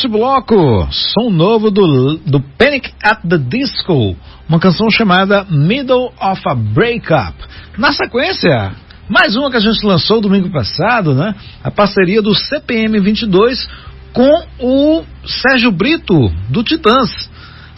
Neste 0.00 0.08
bloco, 0.08 0.88
som 0.90 1.28
novo 1.28 1.70
do, 1.70 2.16
do 2.24 2.40
Panic 2.56 2.90
at 3.04 3.20
the 3.20 3.36
Disco, 3.36 4.16
uma 4.48 4.58
canção 4.58 4.90
chamada 4.90 5.44
Middle 5.50 6.10
of 6.18 6.40
a 6.46 6.54
Breakup. 6.54 7.34
Na 7.76 7.92
sequência, 7.92 8.72
mais 9.10 9.36
uma 9.36 9.50
que 9.50 9.58
a 9.58 9.60
gente 9.60 9.84
lançou 9.84 10.22
domingo 10.22 10.50
passado, 10.50 11.12
né? 11.14 11.34
A 11.62 11.70
parceria 11.70 12.22
do 12.22 12.34
CPM 12.34 12.98
22 12.98 13.68
com 14.14 14.46
o 14.58 15.04
Sérgio 15.26 15.70
Brito, 15.70 16.32
do 16.48 16.64
Titãs. 16.64 17.30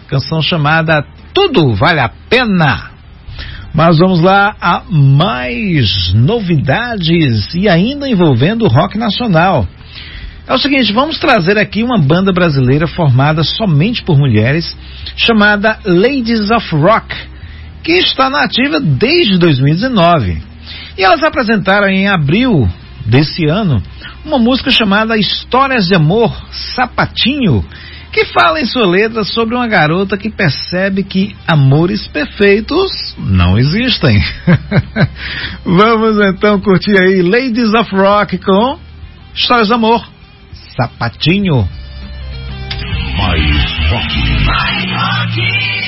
Canção 0.07 0.41
chamada 0.41 1.05
Tudo 1.35 1.75
Vale 1.75 1.99
a 1.99 2.11
Pena. 2.31 2.93
Mas 3.75 3.99
vamos 3.99 4.21
lá 4.21 4.55
a 4.61 4.85
mais 4.89 6.15
novidades 6.15 7.53
e 7.57 7.69
ainda 7.69 8.09
envolvendo 8.09 8.65
o 8.65 8.69
rock 8.69 8.97
nacional. 8.97 9.67
É 10.47 10.53
o 10.55 10.59
seguinte, 10.59 10.93
vamos 10.93 11.19
trazer 11.19 11.57
aqui 11.57 11.85
uma 11.85 11.99
banda 11.99 12.33
brasileira 12.33 12.89
formada 12.89 13.45
somente 13.45 14.03
por 14.03 14.19
mulheres, 14.19 14.77
chamada 15.17 15.79
Ladies 15.85 16.51
of 16.51 16.75
Rock, 16.75 17.15
que 17.85 17.93
está 17.93 18.29
na 18.29 18.43
ativa 18.43 18.81
desde 18.81 19.39
2019. 19.39 20.43
E 20.99 21.03
elas 21.05 21.23
apresentaram 21.23 21.89
em 21.89 22.09
abril 22.09 22.69
desse 23.07 23.47
ano 23.47 23.81
uma 24.25 24.39
música 24.39 24.71
chamada 24.71 25.17
Histórias 25.17 25.87
de 25.87 25.95
Amor 25.95 26.33
Sapatinho, 26.51 27.65
que 28.13 28.25
fala 28.27 28.61
em 28.61 28.65
sua 28.65 28.87
letra 28.87 29.25
sobre 29.25 29.55
uma 29.55 29.67
garota 29.67 30.19
que 30.19 30.29
percebe 30.29 31.05
que 31.05 31.37
amores 31.47 32.07
perfeitos 32.09 33.15
não 33.17 33.57
existem. 33.57 34.21
Vamos 35.65 36.21
então 36.27 36.61
curtir 36.61 37.01
aí 37.01 37.23
Ladies 37.23 37.73
of 37.73 37.95
Rock 37.95 38.39
com 38.39 38.79
Histórias 39.35 39.69
de 39.69 39.75
Amor 39.75 40.05
Sapatinho. 40.77 41.69
Mais 43.19 43.91
rock. 43.91 44.15
Você 45.35 45.82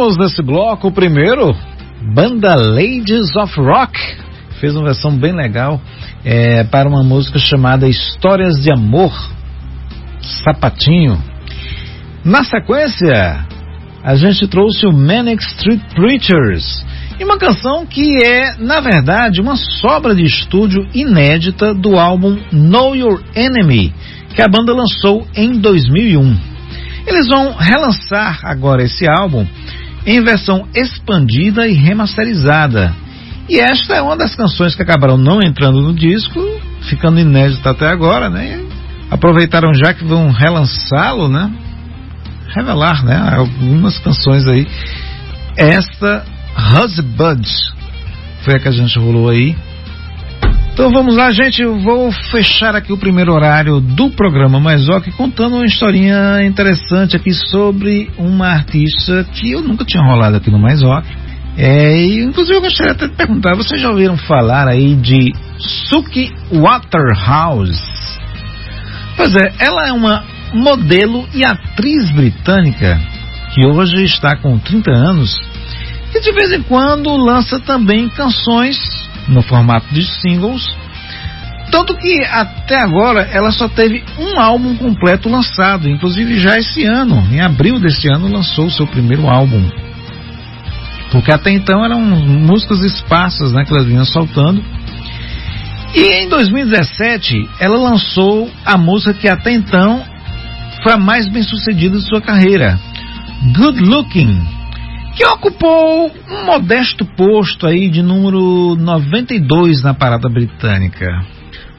trouxemos 0.00 0.16
nesse 0.16 0.42
bloco 0.42 0.88
o 0.88 0.92
primeiro, 0.92 1.54
banda 2.14 2.54
Ladies 2.54 3.36
of 3.36 3.54
Rock. 3.60 3.92
Fez 4.58 4.74
uma 4.74 4.84
versão 4.84 5.14
bem 5.14 5.32
legal 5.32 5.78
é, 6.24 6.64
para 6.64 6.88
uma 6.88 7.02
música 7.02 7.38
chamada 7.38 7.86
Histórias 7.86 8.62
de 8.62 8.72
Amor, 8.72 9.12
Sapatinho. 10.42 11.22
Na 12.24 12.42
sequência, 12.44 13.44
a 14.02 14.14
gente 14.14 14.48
trouxe 14.48 14.86
o 14.86 14.92
Manic 14.92 15.42
Street 15.42 15.80
Preachers 15.94 16.86
e 17.18 17.24
uma 17.24 17.36
canção 17.36 17.84
que 17.84 18.24
é, 18.24 18.56
na 18.58 18.80
verdade, 18.80 19.40
uma 19.40 19.56
sobra 19.56 20.14
de 20.14 20.24
estúdio 20.24 20.88
inédita 20.94 21.74
do 21.74 21.98
álbum 21.98 22.38
Know 22.50 22.96
Your 22.96 23.22
Enemy, 23.34 23.92
que 24.34 24.40
a 24.40 24.48
banda 24.48 24.72
lançou 24.72 25.26
em 25.36 25.58
2001. 25.58 26.38
Eles 27.06 27.26
vão 27.28 27.54
relançar 27.54 28.40
agora 28.44 28.82
esse 28.82 29.06
álbum 29.06 29.46
em 30.10 30.22
versão 30.24 30.66
expandida 30.74 31.68
e 31.68 31.72
remasterizada. 31.72 32.92
E 33.48 33.58
esta 33.60 33.94
é 33.94 34.02
uma 34.02 34.16
das 34.16 34.34
canções 34.34 34.74
que 34.74 34.82
acabaram 34.82 35.16
não 35.16 35.40
entrando 35.40 35.80
no 35.80 35.94
disco, 35.94 36.40
ficando 36.88 37.20
inédita 37.20 37.70
até 37.70 37.86
agora, 37.86 38.28
né? 38.28 38.60
Aproveitaram 39.08 39.72
já 39.72 39.94
que 39.94 40.04
vão 40.04 40.30
relançá-lo, 40.30 41.28
né? 41.28 41.50
Revelar, 42.56 43.04
né? 43.04 43.34
Algumas 43.36 43.98
canções 43.98 44.46
aí. 44.46 44.66
Esta 45.56 46.24
Husband 46.56 47.42
foi 48.44 48.56
a 48.56 48.58
que 48.58 48.68
a 48.68 48.72
gente 48.72 48.98
rolou 48.98 49.28
aí. 49.28 49.56
Então 50.80 50.90
vamos 50.90 51.14
lá, 51.14 51.30
gente. 51.30 51.60
Eu 51.60 51.78
vou 51.78 52.10
fechar 52.10 52.74
aqui 52.74 52.90
o 52.90 52.96
primeiro 52.96 53.34
horário 53.34 53.82
do 53.82 54.08
programa 54.08 54.58
Mais 54.58 54.88
Rock 54.88 55.12
contando 55.12 55.56
uma 55.56 55.66
historinha 55.66 56.42
interessante 56.42 57.14
aqui 57.14 57.34
sobre 57.34 58.10
uma 58.16 58.46
artista 58.46 59.26
que 59.30 59.50
eu 59.50 59.60
nunca 59.60 59.84
tinha 59.84 60.02
rolado 60.02 60.38
aqui 60.38 60.50
no 60.50 60.58
Mais 60.58 60.80
Rock. 60.80 61.06
É, 61.58 62.02
e, 62.02 62.24
inclusive 62.24 62.56
eu 62.56 62.62
gostaria 62.62 62.92
até 62.92 63.08
de 63.08 63.14
perguntar, 63.14 63.54
vocês 63.56 63.78
já 63.78 63.90
ouviram 63.90 64.16
falar 64.16 64.68
aí 64.68 64.94
de 64.94 65.34
Suki 65.58 66.32
Waterhouse? 66.50 67.84
Pois 69.18 69.36
é, 69.36 69.52
ela 69.58 69.86
é 69.86 69.92
uma 69.92 70.24
modelo 70.54 71.28
e 71.34 71.44
atriz 71.44 72.10
britânica 72.10 72.98
que 73.52 73.66
hoje 73.66 74.02
está 74.04 74.34
com 74.34 74.58
30 74.58 74.90
anos 74.90 75.30
e 76.14 76.20
de 76.20 76.32
vez 76.32 76.52
em 76.52 76.62
quando 76.62 77.14
lança 77.18 77.60
também 77.60 78.08
canções 78.08 78.99
no 79.30 79.42
formato 79.42 79.86
de 79.92 80.04
singles. 80.04 80.62
Tanto 81.70 81.96
que 81.96 82.24
até 82.24 82.82
agora 82.82 83.28
ela 83.32 83.52
só 83.52 83.68
teve 83.68 84.02
um 84.18 84.40
álbum 84.40 84.76
completo 84.76 85.28
lançado, 85.28 85.88
inclusive 85.88 86.38
já 86.38 86.56
esse 86.56 86.84
ano, 86.84 87.26
em 87.30 87.40
abril 87.40 87.78
deste 87.78 88.08
ano, 88.08 88.28
lançou 88.28 88.66
o 88.66 88.70
seu 88.70 88.86
primeiro 88.86 89.28
álbum. 89.28 89.62
Porque 91.12 91.32
até 91.32 91.50
então 91.50 91.84
eram 91.84 92.00
músicas 92.00 92.80
esparsas 92.80 93.52
né, 93.52 93.64
que 93.64 93.72
ela 93.72 93.84
vinha 93.84 94.04
soltando. 94.04 94.62
E 95.94 96.22
em 96.22 96.28
2017 96.28 97.48
ela 97.60 97.78
lançou 97.78 98.50
a 98.64 98.76
música 98.76 99.14
que 99.14 99.28
até 99.28 99.52
então 99.52 100.04
foi 100.82 100.92
a 100.92 100.98
mais 100.98 101.28
bem 101.28 101.42
sucedida 101.42 101.98
de 101.98 102.08
sua 102.08 102.20
carreira, 102.20 102.78
Good 103.54 103.80
Looking, 103.80 104.59
que 105.14 105.24
ocupou 105.26 106.10
um 106.28 106.44
modesto 106.44 107.04
posto 107.04 107.66
aí 107.66 107.88
de 107.88 108.02
número 108.02 108.76
92 108.76 109.82
na 109.82 109.94
parada 109.94 110.28
britânica. 110.28 111.06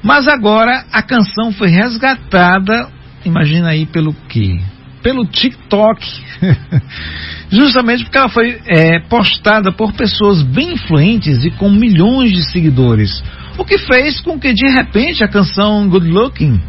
Mas 0.04 0.28
agora 0.28 0.86
a 0.92 1.02
canção 1.02 1.52
foi 1.52 1.70
resgatada, 1.70 2.90
imagina 3.24 3.70
aí 3.70 3.86
pelo 3.86 4.14
quê? 4.28 4.60
Pelo 5.04 5.26
TikTok. 5.26 6.06
Justamente 7.52 8.04
porque 8.04 8.18
ela 8.18 8.30
foi 8.30 8.60
é, 8.68 9.00
postada 9.02 9.72
por 9.72 9.94
pessoas 9.94 10.42
bem 10.44 10.74
influentes 10.74 11.44
e 11.44 11.52
com 11.52 11.70
milhões 11.70 12.32
de 12.32 12.44
seguidores. 12.52 13.24
O 13.58 13.66
que 13.66 13.78
fez 13.78 14.20
com 14.22 14.40
que 14.40 14.54
de 14.54 14.68
repente 14.72 15.24
a 15.24 15.28
canção 15.28 15.88
Good 15.88 16.08
Looking 16.08 16.60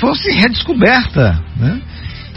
fosse 0.00 0.30
redescoberta. 0.30 1.42
Né? 1.56 1.80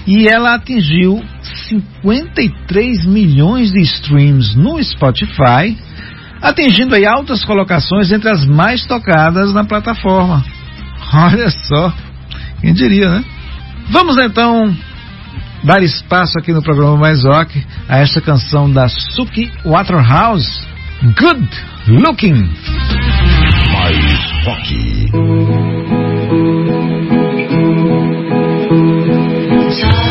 E 0.07 0.25
ela 0.25 0.55
atingiu 0.55 1.21
53 1.67 3.05
milhões 3.05 3.71
de 3.73 3.81
streams 3.81 4.57
no 4.57 4.81
Spotify, 4.81 5.77
atingindo 6.41 6.95
aí 6.95 7.05
altas 7.05 7.43
colocações 7.43 8.09
entre 8.11 8.29
as 8.29 8.45
mais 8.45 8.85
tocadas 8.85 9.53
na 9.53 9.65
plataforma. 9.65 10.45
Olha 11.13 11.49
só, 11.49 11.93
quem 12.61 12.73
diria, 12.73 13.09
né? 13.09 13.25
Vamos 13.89 14.17
então 14.17 14.73
dar 15.63 15.83
espaço 15.83 16.37
aqui 16.39 16.53
no 16.53 16.61
programa 16.61 16.95
Mais 16.95 17.23
Rock 17.25 17.65
a 17.89 17.97
esta 17.97 18.21
canção 18.21 18.71
da 18.71 18.87
Suki 18.87 19.51
Waterhouse, 19.65 20.61
Good 21.01 21.49
Looking. 21.87 22.49
Mais 23.73 24.27
rock. 24.45 25.07
time. 29.81 30.06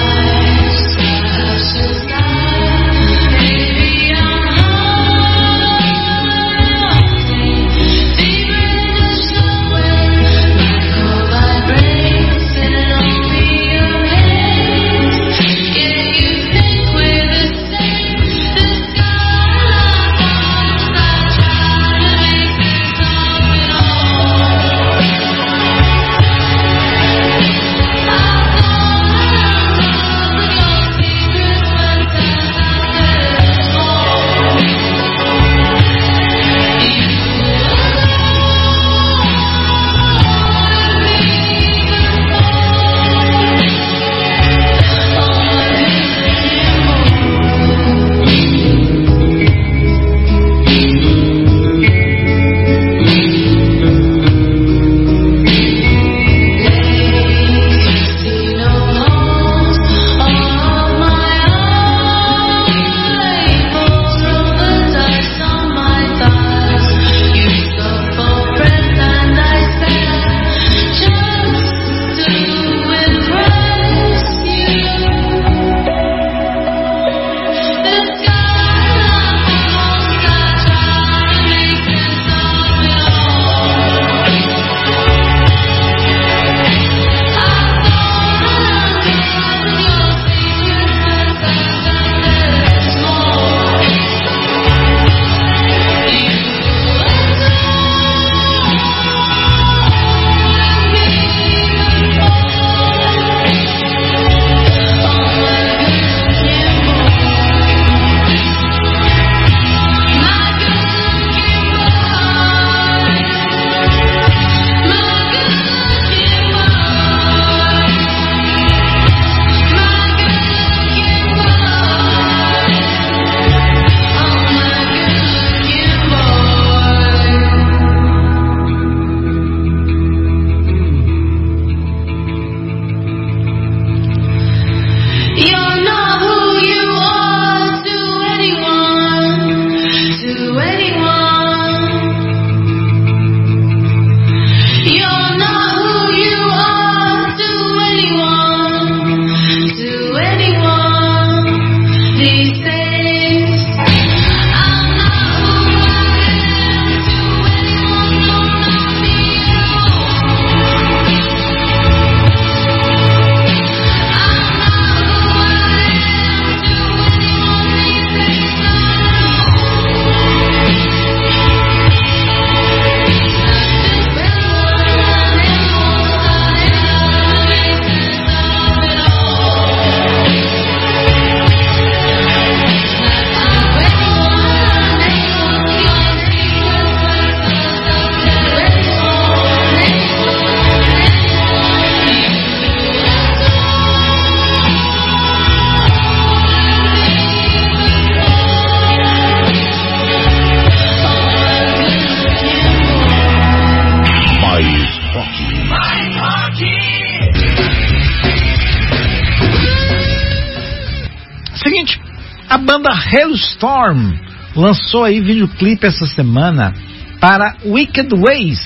Storm 213.86 214.18
lançou 214.56 215.04
aí 215.04 215.20
videoclipe 215.20 215.86
essa 215.86 216.06
semana 216.06 216.74
para 217.20 217.56
Wicked 217.64 218.08
Ways, 218.16 218.60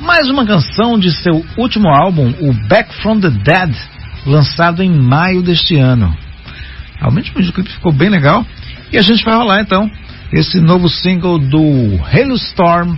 mais 0.00 0.28
uma 0.28 0.46
canção 0.46 0.98
de 0.98 1.10
seu 1.10 1.44
último 1.56 1.88
álbum, 1.88 2.32
o 2.40 2.52
Back 2.68 2.94
from 3.02 3.20
the 3.20 3.30
Dead, 3.30 3.74
lançado 4.24 4.82
em 4.82 4.90
maio 4.90 5.42
deste 5.42 5.76
ano. 5.76 6.16
Realmente 6.98 7.32
o 7.32 7.34
videoclipe 7.34 7.72
ficou 7.72 7.92
bem 7.92 8.08
legal 8.08 8.46
e 8.92 8.98
a 8.98 9.02
gente 9.02 9.24
vai 9.24 9.34
rolar 9.34 9.60
então 9.60 9.90
esse 10.32 10.60
novo 10.60 10.88
single 10.88 11.38
do 11.38 12.00
Halo 12.12 12.34
Storm, 12.34 12.96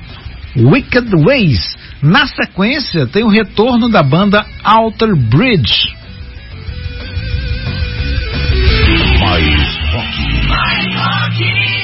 Wicked 0.57 1.11
Ways. 1.25 1.75
Na 2.03 2.27
sequência 2.27 3.07
tem 3.07 3.25
o 3.25 3.31
retorno 3.31 3.89
da 3.89 4.03
banda 4.03 4.45
Alter 4.63 5.17
Bridge 5.17 5.96
Minority 10.57 11.76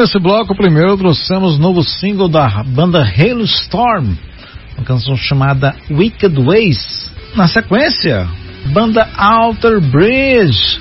nesse 0.00 0.18
bloco 0.18 0.56
primeiro 0.56 0.96
trouxemos 0.96 1.58
novo 1.58 1.82
single 1.82 2.26
da 2.26 2.64
banda 2.64 3.02
Hailstorm, 3.02 4.14
uma 4.74 4.86
canção 4.86 5.14
chamada 5.14 5.76
Wicked 5.90 6.40
Ways. 6.42 7.12
Na 7.36 7.46
sequência, 7.46 8.26
banda 8.72 9.06
Alter 9.14 9.78
Bridge. 9.78 10.80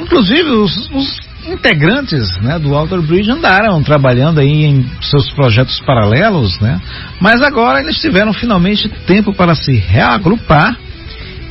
Inclusive 0.00 0.48
os, 0.52 0.90
os 0.90 1.20
integrantes 1.52 2.26
né, 2.40 2.58
do 2.58 2.74
Alter 2.74 3.02
Bridge 3.02 3.30
andaram 3.30 3.82
trabalhando 3.82 4.40
aí 4.40 4.64
em 4.64 4.90
seus 5.02 5.30
projetos 5.32 5.78
paralelos, 5.80 6.58
né? 6.60 6.80
Mas 7.20 7.42
agora 7.42 7.80
eles 7.80 8.00
tiveram 8.00 8.32
finalmente 8.32 8.88
tempo 9.06 9.34
para 9.34 9.54
se 9.54 9.72
reagrupar 9.74 10.78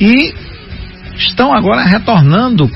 e 0.00 0.34
estão 1.14 1.54
agora 1.54 1.84
retornando 1.84 2.68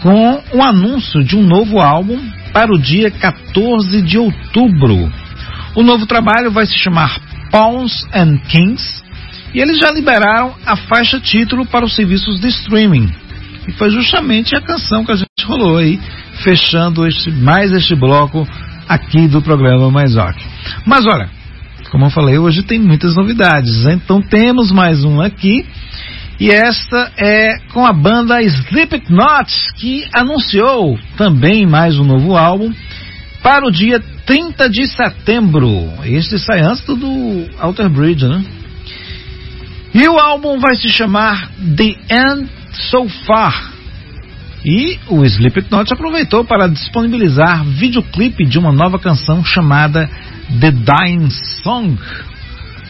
com 0.00 0.42
o 0.52 0.62
anúncio 0.62 1.24
de 1.24 1.36
um 1.36 1.42
novo 1.42 1.80
álbum 1.80 2.35
para 2.56 2.74
o 2.74 2.78
dia 2.78 3.10
14 3.10 4.00
de 4.00 4.16
outubro. 4.16 5.12
O 5.74 5.82
novo 5.82 6.06
trabalho 6.06 6.50
vai 6.50 6.64
se 6.64 6.74
chamar 6.78 7.20
Pawns 7.50 8.02
and 8.14 8.38
Kings 8.48 9.04
e 9.52 9.60
eles 9.60 9.78
já 9.78 9.90
liberaram 9.90 10.54
a 10.64 10.74
faixa 10.74 11.20
título 11.20 11.66
para 11.66 11.84
os 11.84 11.94
serviços 11.94 12.40
de 12.40 12.48
streaming. 12.48 13.12
E 13.68 13.72
foi 13.72 13.90
justamente 13.90 14.56
a 14.56 14.62
canção 14.62 15.04
que 15.04 15.12
a 15.12 15.16
gente 15.16 15.44
rolou 15.44 15.76
aí, 15.76 16.00
fechando 16.42 17.06
este, 17.06 17.30
mais 17.30 17.72
este 17.72 17.94
bloco 17.94 18.48
aqui 18.88 19.28
do 19.28 19.42
programa 19.42 19.90
Mais 19.90 20.14
Rock. 20.14 20.42
Mas 20.86 21.04
olha, 21.04 21.28
como 21.90 22.06
eu 22.06 22.10
falei, 22.10 22.38
hoje 22.38 22.62
tem 22.62 22.80
muitas 22.80 23.14
novidades. 23.16 23.84
Então 23.84 24.22
temos 24.22 24.72
mais 24.72 25.04
um 25.04 25.20
aqui. 25.20 25.66
E 26.38 26.50
esta 26.50 27.12
é 27.16 27.58
com 27.72 27.86
a 27.86 27.94
banda 27.94 28.42
Slipknot, 28.42 29.72
que 29.76 30.06
anunciou 30.12 30.98
também 31.16 31.64
mais 31.64 31.98
um 31.98 32.04
novo 32.04 32.36
álbum 32.36 32.72
para 33.42 33.66
o 33.66 33.70
dia 33.70 34.02
30 34.26 34.68
de 34.68 34.86
setembro. 34.86 35.88
Este 36.04 36.38
sai 36.38 36.60
antes 36.60 36.84
do 36.84 37.48
Alter 37.58 37.88
Bridge, 37.88 38.28
né? 38.28 38.44
E 39.94 40.06
o 40.08 40.18
álbum 40.18 40.58
vai 40.58 40.76
se 40.76 40.90
chamar 40.90 41.48
The 41.74 41.96
End 42.10 42.50
So 42.90 43.08
Far. 43.26 43.72
E 44.62 44.98
o 45.08 45.24
Slipknot 45.24 45.90
aproveitou 45.94 46.44
para 46.44 46.68
disponibilizar 46.68 47.64
videoclipe 47.64 48.44
de 48.44 48.58
uma 48.58 48.72
nova 48.72 48.98
canção 48.98 49.42
chamada 49.42 50.10
The 50.60 50.70
Dying 50.70 51.30
Song. 51.62 51.98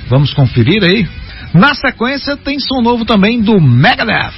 Vamos 0.08 0.34
conferir 0.34 0.82
aí? 0.82 1.06
Na 1.56 1.72
sequência 1.74 2.36
tem 2.36 2.58
som 2.60 2.82
novo 2.82 3.06
também 3.06 3.40
do 3.40 3.58
Megadeth. 3.58 4.34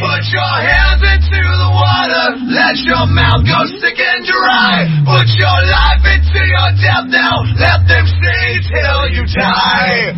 Put 0.00 0.24
your 0.32 0.42
hands 0.42 1.02
into 1.02 1.36
the 1.36 1.68
water, 1.68 2.38
let 2.48 2.76
your 2.86 3.06
mouth 3.08 3.44
go 3.44 3.66
sick 3.78 4.00
and 4.00 4.24
dry. 4.24 4.88
Put 5.04 5.28
your 5.36 5.58
life 5.68 6.00
into 6.06 6.40
your 6.48 6.72
death 6.80 7.06
now, 7.08 7.44
let 7.58 7.86
them 7.86 8.06
say 8.06 8.58
till 8.72 9.08
you 9.12 9.26
die. 9.26 10.14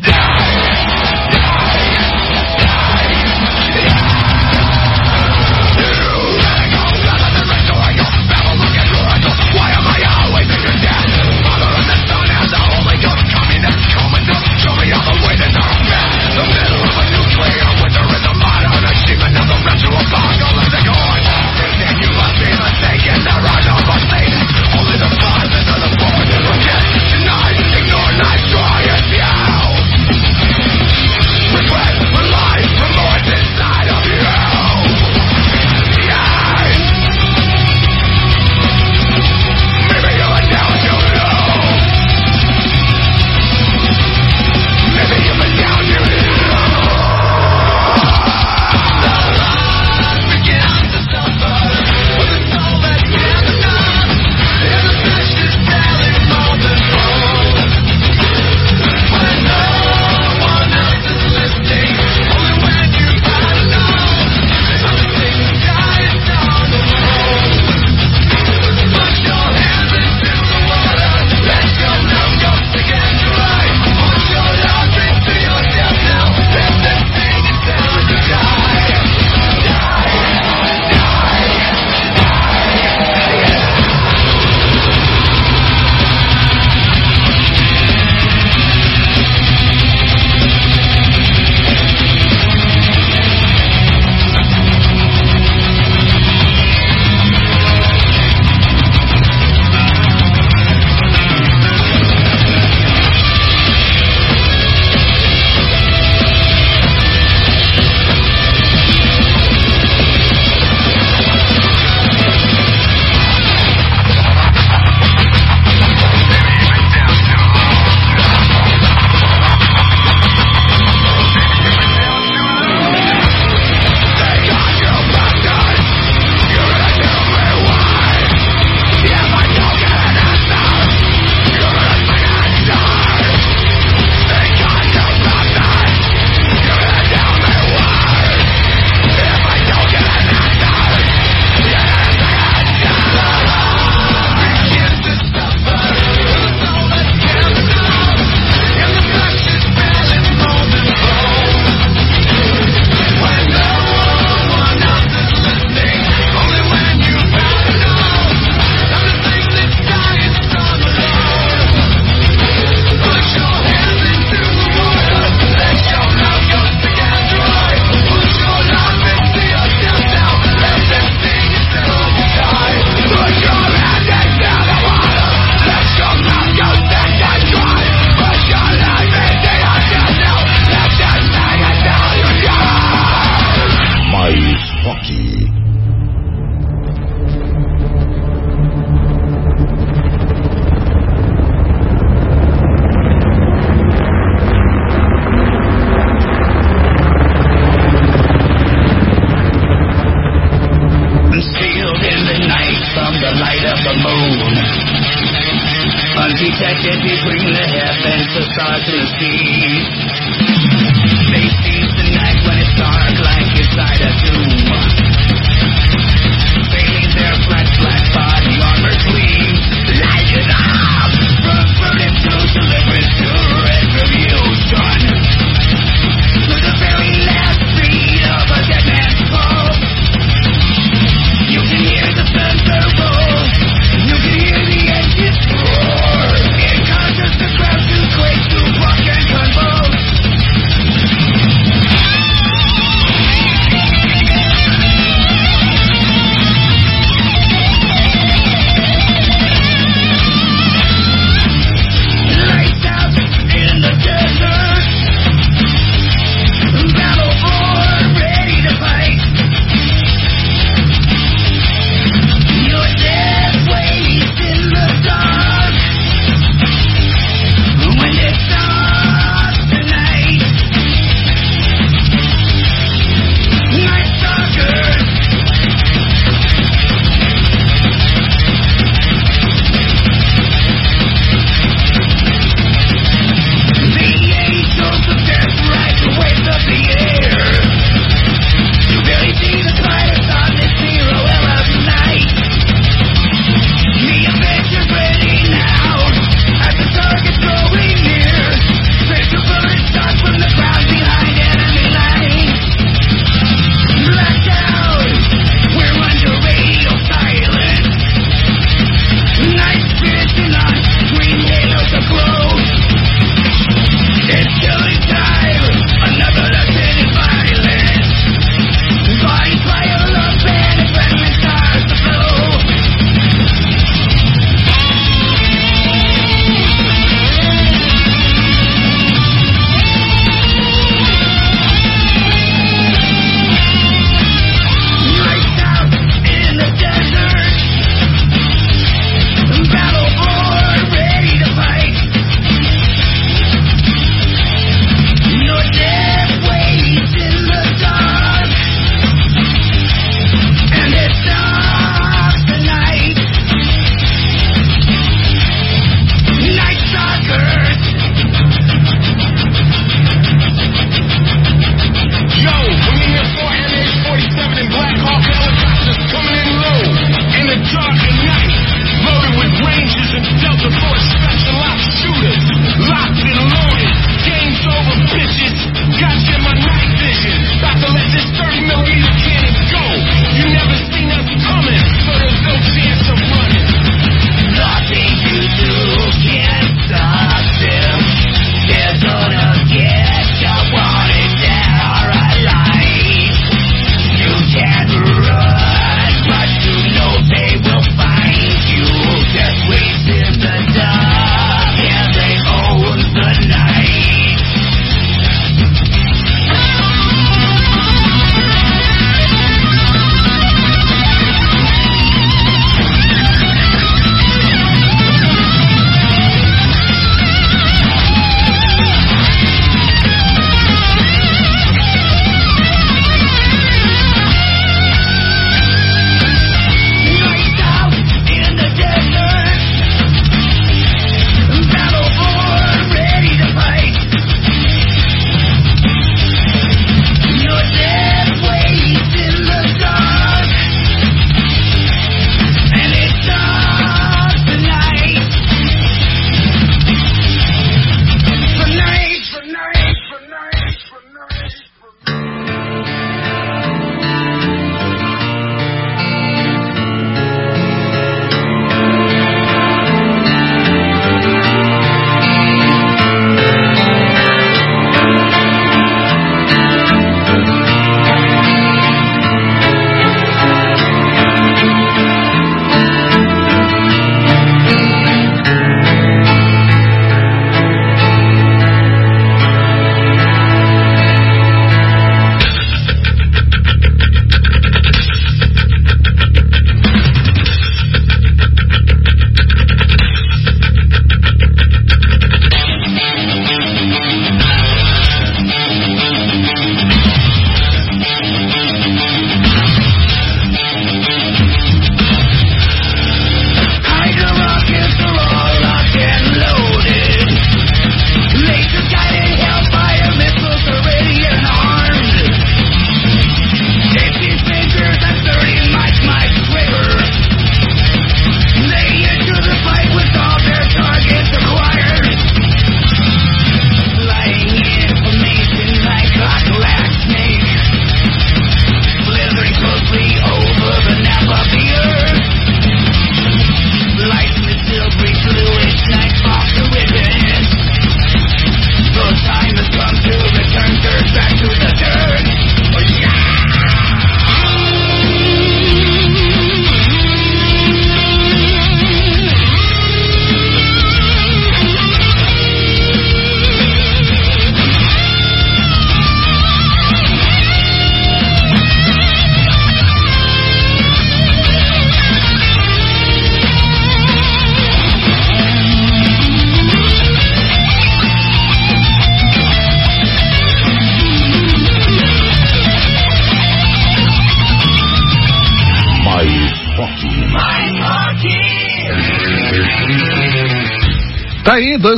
Denied, 0.00 1.01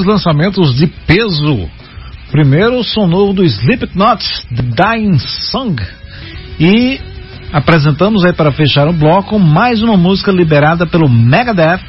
lançamentos 0.05 0.75
de 0.75 0.87
peso. 0.87 1.69
Primeiro, 2.31 2.79
o 2.79 2.85
som 2.85 3.07
novo 3.07 3.33
do 3.33 3.45
Slipknot, 3.45 4.25
The 4.55 4.63
Dying 4.63 5.19
Song. 5.19 5.83
E 6.59 7.01
apresentamos 7.53 8.25
aí 8.25 8.33
para 8.33 8.53
fechar 8.53 8.89
o 8.89 8.93
bloco 8.93 9.39
mais 9.39 9.83
uma 9.83 9.97
música 9.97 10.33
liberada 10.33 10.87
pelo 10.87 11.09
Megadeth 11.09 11.81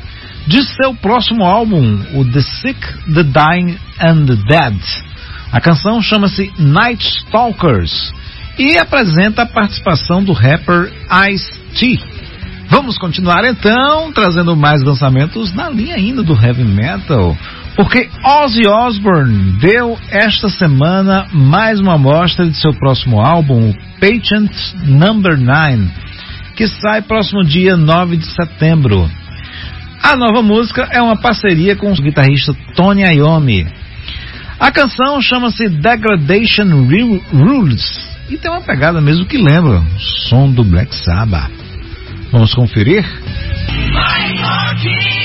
de 0.47 0.63
seu 0.63 0.93
próximo 0.93 1.43
álbum, 1.43 2.03
o 2.13 2.23
The 2.25 2.41
Sick, 2.41 2.79
The 3.13 3.23
Dying 3.23 3.77
and 3.99 4.25
the 4.25 4.35
Dead. 4.47 4.79
A 5.51 5.59
canção 5.59 6.01
chama-se 6.01 6.51
Night 6.59 7.03
Stalkers 7.25 8.13
e 8.57 8.77
apresenta 8.77 9.43
a 9.43 9.45
participação 9.47 10.23
do 10.23 10.33
rapper 10.33 10.91
Ice-T. 11.31 11.99
Vamos 12.67 12.97
continuar 12.97 13.45
então, 13.45 14.11
trazendo 14.11 14.55
mais 14.55 14.83
lançamentos 14.83 15.53
na 15.53 15.69
linha 15.69 15.95
ainda 15.95 16.23
do 16.23 16.33
heavy 16.33 16.63
metal, 16.63 17.37
porque 17.75 18.09
Ozzy 18.23 18.65
Osbourne 18.67 19.53
deu 19.59 19.97
esta 20.09 20.49
semana 20.49 21.27
mais 21.31 21.79
uma 21.79 21.95
amostra 21.95 22.45
de 22.47 22.55
seu 22.55 22.73
próximo 22.73 23.19
álbum, 23.19 23.73
Patient 23.99 24.51
Number 24.85 25.37
9, 25.37 25.89
que 26.55 26.67
sai 26.67 27.01
próximo 27.01 27.43
dia 27.43 27.75
9 27.75 28.17
de 28.17 28.25
setembro. 28.27 29.09
A 30.01 30.15
nova 30.15 30.41
música 30.41 30.87
é 30.91 31.01
uma 31.01 31.17
parceria 31.17 31.75
com 31.75 31.91
o 31.91 31.95
guitarrista 31.95 32.55
Tony 32.75 33.01
Iommi. 33.03 33.67
A 34.59 34.71
canção 34.71 35.21
chama-se 35.21 35.67
Degradation 35.67 36.85
Ru- 36.85 37.23
Rules 37.33 38.15
e 38.29 38.37
tem 38.37 38.49
uma 38.49 38.61
pegada 38.61 39.01
mesmo 39.01 39.25
que 39.25 39.37
lembra 39.37 39.79
o 39.79 39.99
som 40.29 40.49
do 40.49 40.63
Black 40.63 40.95
Sabbath. 40.95 41.51
Vamos 42.31 42.53
conferir? 42.53 43.03
Covering 43.91 45.24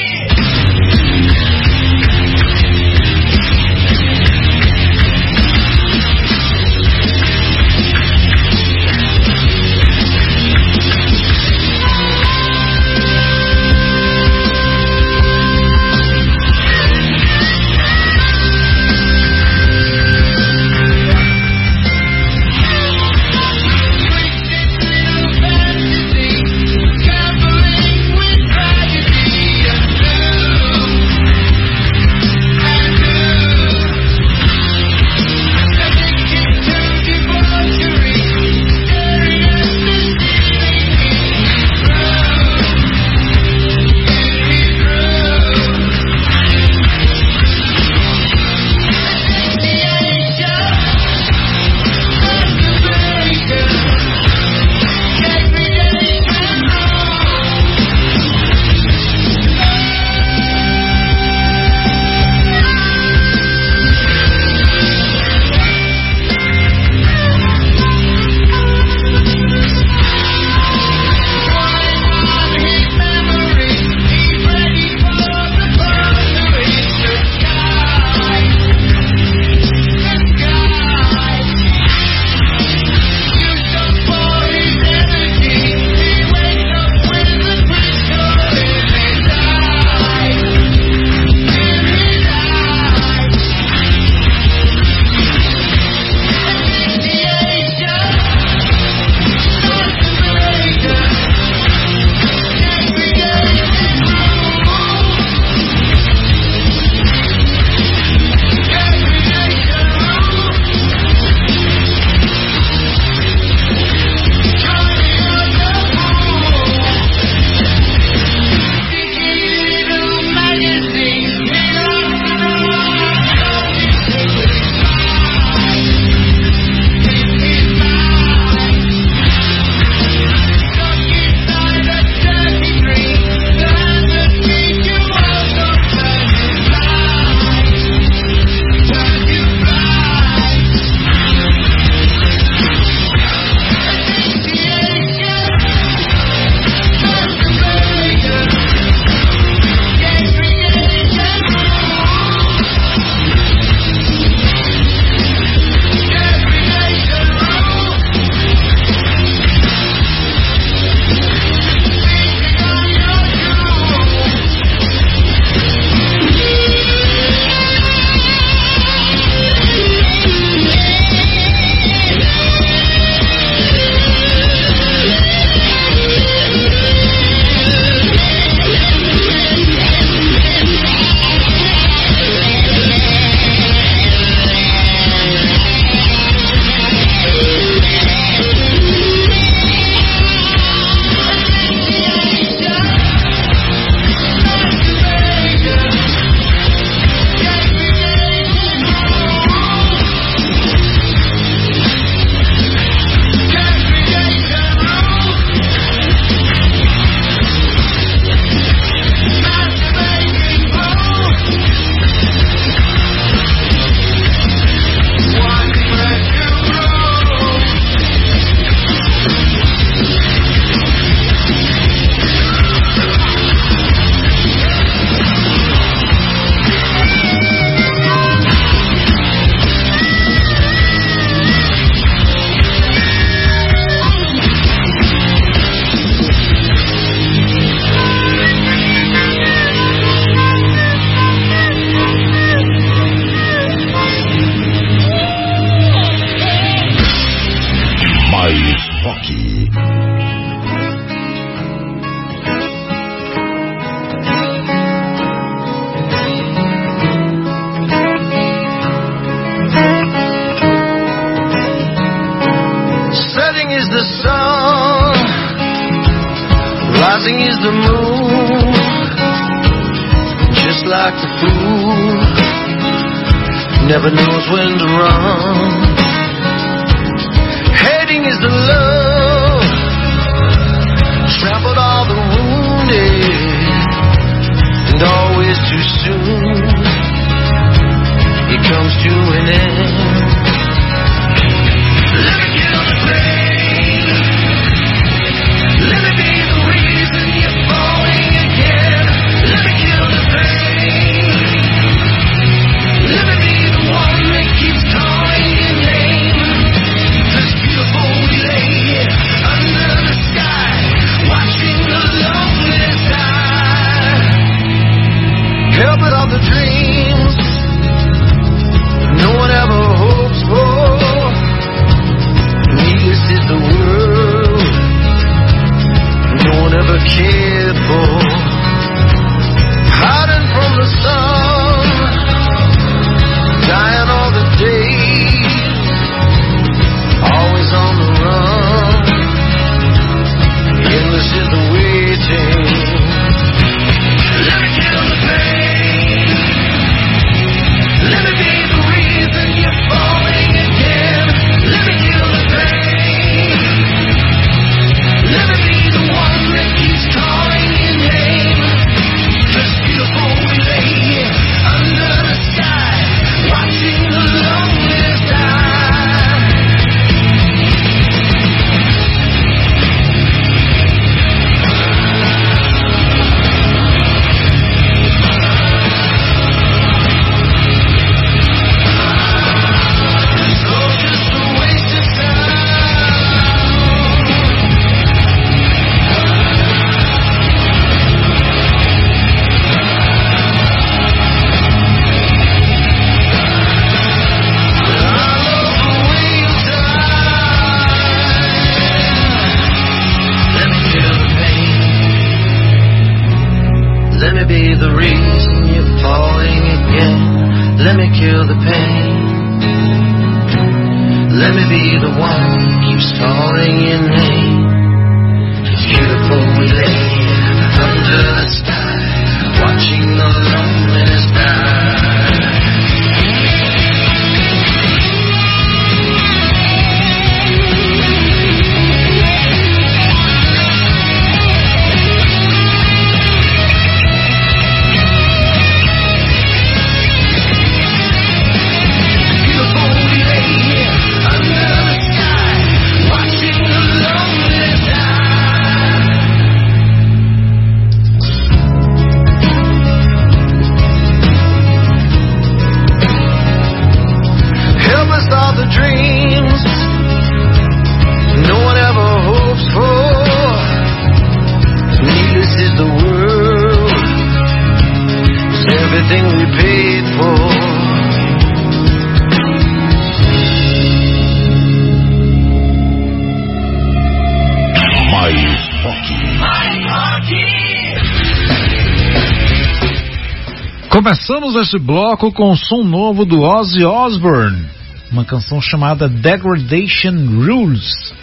Este 481.61 481.79
bloco 481.79 482.33
com 482.33 482.57
som 482.57 482.83
novo 482.83 483.27
do 483.27 483.43
Ozzy 483.43 483.85
Osbourne, 483.85 484.65
uma 485.13 485.27
canção 485.27 485.61
chamada 485.61 486.09
Degradation 486.09 487.13
Rules, 487.13 488.15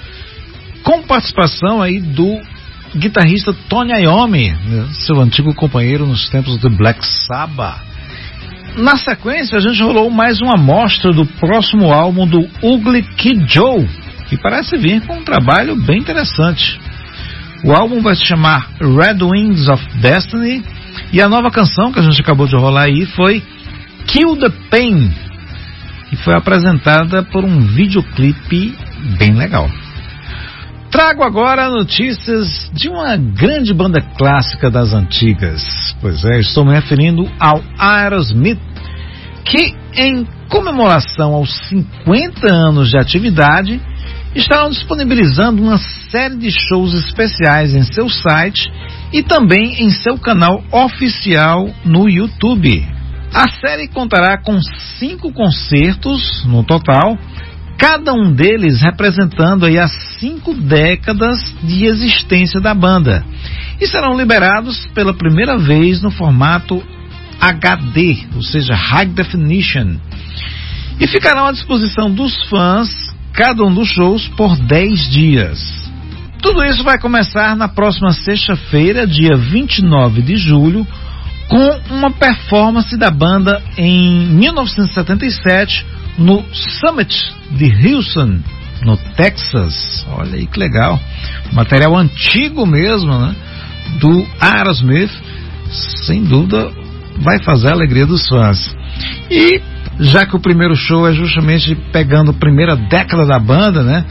com 0.83 1.03
participação 1.03 1.79
aí 1.79 1.99
do 1.99 2.41
guitarrista 2.95 3.53
Tony 3.69 3.93
Iommi, 3.93 4.49
né, 4.49 4.87
seu 5.05 5.21
antigo 5.21 5.53
companheiro 5.53 6.07
nos 6.07 6.27
tempos 6.29 6.57
do 6.57 6.67
Black 6.71 7.05
Sabbath. 7.05 7.79
Na 8.75 8.95
sequência, 8.97 9.59
a 9.59 9.61
gente 9.61 9.83
rolou 9.83 10.09
mais 10.09 10.41
uma 10.41 10.55
amostra 10.55 11.13
do 11.13 11.25
próximo 11.25 11.93
álbum 11.93 12.25
do 12.25 12.39
Ugly 12.63 13.03
Kid 13.17 13.45
Joe, 13.53 13.87
que 14.29 14.37
parece 14.37 14.77
vir 14.77 15.01
com 15.01 15.13
um 15.13 15.23
trabalho 15.23 15.75
bem 15.75 15.99
interessante. 15.99 16.79
O 17.63 17.71
álbum 17.71 18.01
vai 18.01 18.15
se 18.15 18.25
chamar 18.25 18.67
Red 18.79 19.23
Wings 19.23 19.67
of 19.67 19.83
Destiny 20.01 20.63
e 21.11 21.21
a 21.21 21.29
nova 21.29 21.49
canção 21.49 21.91
que 21.91 21.99
a 21.99 22.03
gente 22.03 22.21
acabou 22.21 22.47
de 22.47 22.55
rolar 22.55 22.83
aí 22.83 23.05
foi 23.05 23.43
Kill 24.07 24.37
the 24.37 24.49
Pain, 24.69 25.11
e 26.11 26.15
foi 26.17 26.33
apresentada 26.35 27.23
por 27.23 27.43
um 27.43 27.59
videoclipe 27.67 28.75
bem 29.17 29.33
legal. 29.33 29.69
Trago 30.89 31.23
agora 31.23 31.69
notícias 31.69 32.71
de 32.73 32.87
uma 32.87 33.17
grande 33.17 33.73
banda 33.73 34.01
clássica 34.17 34.71
das 34.71 34.93
antigas. 34.93 35.61
Pois 35.99 36.23
é, 36.23 36.39
estou 36.39 36.65
me 36.65 36.73
referindo 36.73 37.29
ao 37.39 37.61
Aerosmith, 37.77 38.59
que 39.43 39.75
em 39.93 40.25
comemoração 40.49 41.33
aos 41.33 41.53
50 41.67 42.53
anos 42.53 42.89
de 42.89 42.97
atividade, 42.97 43.81
estarão 44.33 44.69
disponibilizando 44.69 45.61
uma 45.61 45.77
série 46.09 46.37
de 46.37 46.51
shows 46.51 46.93
especiais 46.93 47.73
em 47.73 47.83
seu 47.83 48.09
site 48.09 48.71
e 49.11 49.23
também 49.23 49.83
em 49.83 49.89
seu 49.89 50.17
canal 50.17 50.63
oficial 50.71 51.69
no 51.85 52.09
YouTube. 52.09 52.85
A 53.33 53.49
série 53.49 53.87
contará 53.87 54.37
com 54.37 54.59
cinco 54.97 55.31
concertos 55.31 56.45
no 56.45 56.63
total, 56.63 57.17
cada 57.77 58.13
um 58.13 58.33
deles 58.33 58.81
representando 58.81 59.65
aí 59.65 59.77
as 59.77 59.91
cinco 60.19 60.53
décadas 60.53 61.37
de 61.63 61.85
existência 61.85 62.59
da 62.59 62.73
banda. 62.73 63.23
E 63.79 63.87
serão 63.87 64.17
liberados 64.17 64.87
pela 64.93 65.13
primeira 65.13 65.57
vez 65.57 66.01
no 66.01 66.09
formato 66.09 66.83
HD, 67.39 68.25
ou 68.35 68.41
seja, 68.41 68.73
High 68.73 69.09
Definition. 69.09 69.97
E 70.99 71.05
ficarão 71.05 71.45
à 71.45 71.51
disposição 71.51 72.11
dos 72.11 72.49
fãs, 72.49 72.89
cada 73.33 73.63
um 73.63 73.73
dos 73.73 73.89
shows, 73.89 74.27
por 74.29 74.57
10 74.57 75.11
dias. 75.11 75.86
Tudo 76.41 76.63
isso 76.63 76.83
vai 76.83 76.99
começar 76.99 77.55
na 77.55 77.67
próxima 77.67 78.11
sexta-feira, 78.11 79.07
dia 79.07 79.35
29 79.35 80.21
de 80.21 80.37
julho, 80.37 80.85
com 81.47 81.95
uma 81.95 82.11
performance 82.11 82.95
da 82.97 83.09
banda 83.09 83.61
em 83.77 84.27
1977 84.27 85.85
no 86.17 86.43
Summit 86.53 87.15
de 87.51 87.87
Houston, 87.87 88.39
no 88.83 88.97
Texas. 89.15 90.05
Olha 90.09 90.35
aí 90.35 90.45
que 90.45 90.59
legal. 90.59 90.99
Material 91.53 91.95
antigo 91.95 92.65
mesmo, 92.65 93.17
né? 93.17 93.35
Do 93.99 94.27
Aerosmith. 94.39 95.11
Sem 96.05 96.23
dúvida 96.23 96.71
vai 97.19 97.39
fazer 97.39 97.69
a 97.69 97.73
alegria 97.73 98.05
dos 98.05 98.27
fãs. 98.27 98.73
E 99.29 99.61
já 99.99 100.25
que 100.25 100.35
o 100.35 100.39
primeiro 100.39 100.75
show 100.75 101.07
é 101.07 101.13
justamente 101.13 101.75
pegando 101.91 102.31
a 102.31 102.33
primeira 102.33 102.75
década 102.75 103.25
da 103.25 103.39
banda, 103.39 103.83
né? 103.83 104.05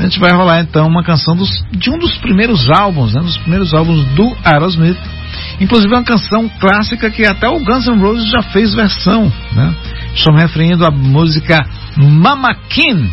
A 0.00 0.04
gente 0.04 0.18
vai 0.18 0.32
rolar 0.32 0.62
então 0.62 0.86
uma 0.86 1.04
canção 1.04 1.36
dos, 1.36 1.62
de 1.72 1.90
um 1.90 1.98
dos 1.98 2.16
primeiros 2.16 2.70
álbuns, 2.70 3.12
né? 3.12 3.20
Dos 3.20 3.36
primeiros 3.36 3.74
álbuns 3.74 4.02
do 4.14 4.34
Aerosmith. 4.42 4.96
Inclusive 5.60 5.92
é 5.92 5.98
uma 5.98 6.04
canção 6.04 6.48
clássica 6.58 7.10
que 7.10 7.26
até 7.26 7.46
o 7.46 7.62
Guns 7.62 7.86
N' 7.86 8.00
Roses 8.00 8.30
já 8.30 8.40
fez 8.40 8.74
versão, 8.74 9.30
né? 9.52 9.74
Estou 10.14 10.32
me 10.32 10.40
referindo 10.40 10.86
à 10.86 10.90
música 10.90 11.66
Mama 11.98 12.54
Kin. 12.70 13.10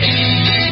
Ain't 0.00 0.71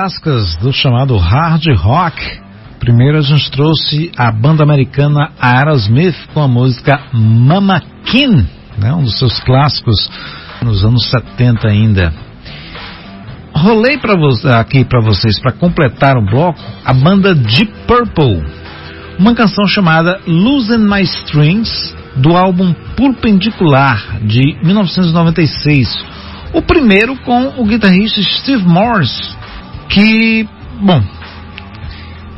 clássicas 0.00 0.56
do 0.56 0.72
chamado 0.72 1.14
hard 1.18 1.62
rock. 1.76 2.16
Primeiro 2.78 3.18
a 3.18 3.20
gente 3.20 3.50
trouxe 3.50 4.10
a 4.16 4.32
banda 4.32 4.62
americana 4.62 5.30
Aerosmith 5.38 6.16
com 6.32 6.40
a 6.40 6.48
música 6.48 6.98
Mama 7.12 7.82
Kin, 8.06 8.46
né, 8.78 8.94
um 8.94 9.02
dos 9.02 9.18
seus 9.18 9.38
clássicos 9.40 10.10
nos 10.62 10.82
anos 10.82 11.04
70 11.10 11.68
ainda. 11.68 12.14
Rolei 13.54 13.98
vo 13.98 14.48
aqui 14.48 14.86
para 14.86 15.02
vocês, 15.02 15.38
para 15.38 15.52
completar 15.52 16.16
o 16.16 16.24
bloco, 16.24 16.58
a 16.82 16.94
banda 16.94 17.34
Deep 17.34 17.70
Purple, 17.86 18.42
uma 19.18 19.34
canção 19.34 19.66
chamada 19.66 20.18
Losing 20.26 20.78
My 20.78 21.02
Strings, 21.02 21.94
do 22.16 22.34
álbum 22.38 22.72
Perpendicular, 22.96 24.18
de 24.22 24.56
1996. 24.64 26.06
O 26.54 26.62
primeiro 26.62 27.16
com 27.18 27.60
o 27.60 27.66
guitarrista 27.66 28.22
Steve 28.22 28.64
Morse, 28.64 29.39
que, 29.90 30.48
bom, 30.80 31.02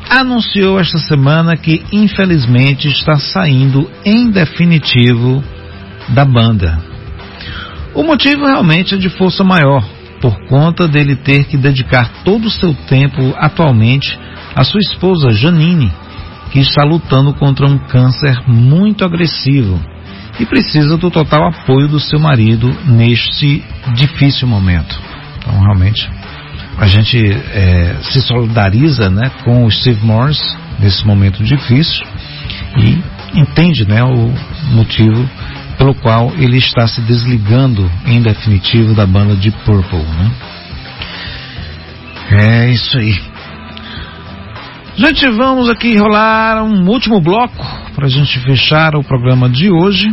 anunciou 0.09 0.79
esta 0.79 0.97
semana 0.97 1.55
que 1.55 1.83
infelizmente 1.91 2.87
está 2.87 3.15
saindo 3.15 3.89
em 4.03 4.29
definitivo 4.29 5.43
da 6.09 6.25
banda. 6.25 6.79
O 7.93 8.03
motivo 8.03 8.45
realmente 8.45 8.95
é 8.95 8.97
de 8.97 9.07
força 9.07 9.43
maior, 9.43 9.87
por 10.19 10.35
conta 10.47 10.87
dele 10.87 11.15
ter 11.15 11.45
que 11.45 11.55
dedicar 11.55 12.23
todo 12.25 12.45
o 12.45 12.51
seu 12.51 12.73
tempo 12.73 13.33
atualmente 13.37 14.17
à 14.55 14.63
sua 14.63 14.79
esposa 14.79 15.31
Janine, 15.31 15.91
que 16.51 16.59
está 16.59 16.83
lutando 16.83 17.33
contra 17.35 17.67
um 17.67 17.77
câncer 17.77 18.35
muito 18.47 19.05
agressivo 19.05 19.79
e 20.39 20.45
precisa 20.45 20.97
do 20.97 21.11
total 21.11 21.49
apoio 21.49 21.87
do 21.87 21.99
seu 21.99 22.19
marido 22.19 22.67
neste 22.85 23.63
difícil 23.93 24.47
momento. 24.47 24.99
Então, 25.37 25.59
realmente, 25.59 26.09
a 26.77 26.87
gente 26.87 27.17
é, 27.17 27.95
se 28.01 28.21
solidariza 28.21 29.09
né, 29.09 29.31
com 29.43 29.65
o 29.65 29.71
Steve 29.71 30.05
Morris 30.05 30.41
nesse 30.79 31.05
momento 31.05 31.43
difícil 31.43 32.05
e 32.77 33.39
entende 33.39 33.87
né, 33.87 34.03
o 34.03 34.33
motivo 34.73 35.29
pelo 35.77 35.95
qual 35.95 36.31
ele 36.37 36.57
está 36.57 36.87
se 36.87 37.01
desligando 37.01 37.89
em 38.05 38.21
definitivo 38.21 38.93
da 38.93 39.05
banda 39.05 39.35
de 39.35 39.51
Purple. 39.51 39.99
Né? 39.99 40.31
É 42.31 42.71
isso 42.71 42.97
aí. 42.97 43.33
Gente, 44.95 45.27
vamos 45.29 45.69
aqui 45.69 45.97
rolar 45.97 46.63
um 46.63 46.87
último 46.87 47.19
bloco 47.19 47.65
para 47.95 48.05
a 48.05 48.09
gente 48.09 48.39
fechar 48.39 48.95
o 48.95 49.03
programa 49.03 49.49
de 49.49 49.71
hoje. 49.71 50.07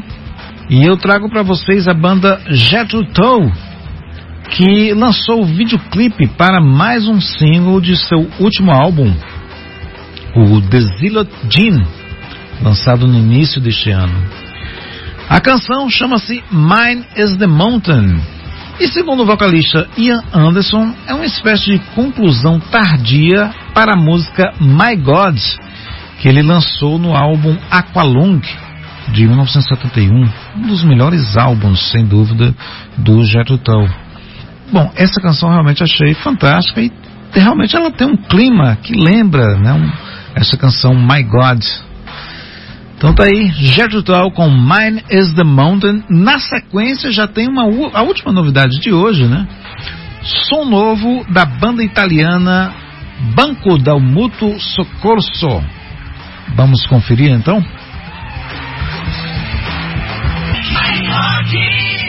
E 0.71 0.87
eu 0.87 0.97
trago 0.97 1.29
para 1.29 1.43
vocês 1.43 1.89
a 1.89 1.93
banda 1.93 2.41
Jethro 2.49 3.05
Tull, 3.13 3.51
que 4.51 4.93
lançou 4.95 5.43
o 5.43 5.47
videoclipe 5.47 6.27
para 6.29 6.61
mais 6.61 7.07
um 7.07 7.21
single 7.21 7.81
de 7.81 7.97
seu 7.97 8.29
último 8.39 8.73
álbum, 8.73 9.13
o 10.35 10.61
The 10.61 10.81
Zilot 10.99 11.31
Gene, 11.49 11.87
lançado 12.63 13.07
no 13.07 13.17
início 13.17 13.61
deste 13.61 13.91
ano. 13.91 14.15
A 15.29 15.41
canção 15.41 15.89
chama-se 15.89 16.43
Mine 16.51 17.05
is 17.17 17.37
the 17.37 17.47
Mountain 17.47 18.21
e, 18.81 18.89
segundo 18.89 19.23
o 19.23 19.27
vocalista 19.27 19.87
Ian 19.97 20.23
Anderson, 20.33 20.95
é 21.07 21.15
uma 21.15 21.27
espécie 21.27 21.67
de 21.67 21.79
conclusão 21.95 22.59
tardia 22.59 23.51
para 23.73 23.93
a 23.93 23.97
música 23.97 24.53
My 24.59 24.97
God, 24.97 25.39
que 26.19 26.29
ele 26.29 26.43
lançou 26.43 26.99
no 26.99 27.15
álbum 27.15 27.57
Aqualung 27.71 28.41
de 29.13 29.27
1971, 29.27 30.25
um 30.57 30.63
dos 30.63 30.83
melhores 30.83 31.37
álbuns, 31.37 31.91
sem 31.91 32.07
dúvida, 32.07 32.55
do 32.97 33.23
Jethro 33.25 33.59
Tull. 33.59 34.10
Bom, 34.73 34.91
essa 34.95 35.21
canção 35.21 35.51
realmente 35.51 35.83
achei 35.83 36.15
fantástica 36.15 36.81
e 36.81 36.93
realmente 37.35 37.75
ela 37.77 37.91
tem 37.91 38.07
um 38.07 38.17
clima 38.17 38.77
que 38.77 38.93
lembra, 38.93 39.57
né, 39.59 39.73
um, 39.73 39.91
essa 40.35 40.57
canção 40.57 40.95
My 40.95 41.23
God. 41.23 41.65
Então 42.97 43.15
tá 43.15 43.25
aí, 43.25 43.51
Tull 44.05 44.31
com 44.33 44.51
Mine 44.51 45.03
is 45.11 45.33
the 45.33 45.43
Mountain. 45.43 46.05
Na 46.11 46.39
sequência 46.39 47.11
já 47.11 47.27
tem 47.27 47.49
uma 47.49 47.63
a 47.95 48.03
última 48.03 48.31
novidade 48.31 48.79
de 48.79 48.93
hoje, 48.93 49.27
né? 49.27 49.49
Som 50.23 50.67
novo 50.67 51.25
da 51.33 51.47
banda 51.47 51.83
italiana 51.83 52.75
Banco 53.35 53.79
del 53.79 54.01
Mutuo 54.01 54.61
Soccorso. 54.61 55.65
Vamos 56.55 56.87
conferir 56.87 57.31
então? 57.31 57.65
Mine 61.51 62.00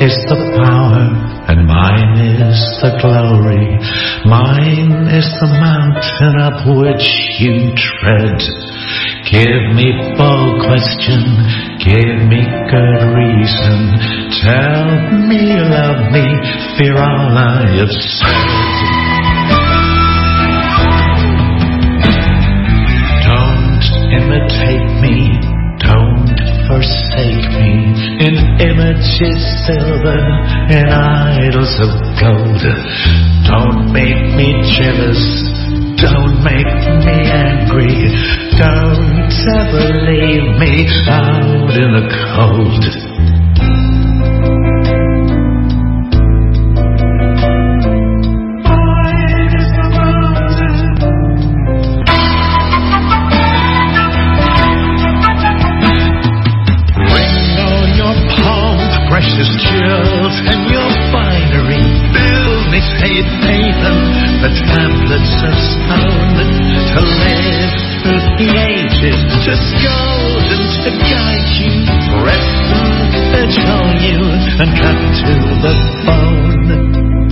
is 0.00 0.16
the 0.28 0.36
power, 0.60 1.04
and 1.48 1.66
mine 1.66 2.18
is 2.20 2.60
the 2.82 2.92
glory. 3.00 3.80
Mine 4.26 5.08
is 5.08 5.28
the 5.40 5.50
mountain 5.56 6.36
up 6.40 6.66
which 6.68 7.06
you 7.40 7.72
tread. 7.72 8.40
Give 9.30 9.74
me 9.74 10.14
bold 10.18 10.62
question, 10.68 11.22
give 11.80 12.28
me 12.28 12.44
good 12.68 13.02
reason. 13.16 13.78
Tell 14.44 14.84
me 15.26 15.56
love 15.64 16.12
me, 16.12 16.26
fear 16.76 16.96
all 16.96 17.32
I 17.32 17.64
have 17.80 17.90
said. 17.90 18.76
Don't 23.26 23.84
imitate 24.12 24.88
me, 25.00 25.45
forsake 26.66 27.46
me 27.62 27.94
in 28.26 28.34
images 28.58 29.40
silver, 29.66 30.18
and 30.70 30.90
idols 30.90 31.74
of 31.78 31.90
gold. 32.18 32.62
Don't 33.46 33.92
make 33.92 34.34
me 34.34 34.58
jealous, 34.74 35.22
don't 36.02 36.42
make 36.42 36.74
me 37.06 37.16
angry, 37.30 37.94
don't 38.58 39.30
ever 39.56 39.86
leave 40.10 40.58
me 40.58 40.86
out 41.08 41.70
in 41.70 41.90
the 41.94 42.06
cold. 42.34 43.45
To 66.96 67.02
live 67.02 67.76
the 68.40 68.48
ages, 68.56 69.20
to 69.44 69.52
scold 69.68 70.48
and 70.48 70.64
to 70.80 70.90
guide 71.12 71.50
you, 71.60 71.74
and 72.72 73.12
cajole 73.32 73.92
you, 74.00 74.20
and 74.60 74.70
cut 74.80 74.96
to 75.20 75.32
the 75.60 75.74
bone. 76.06 77.25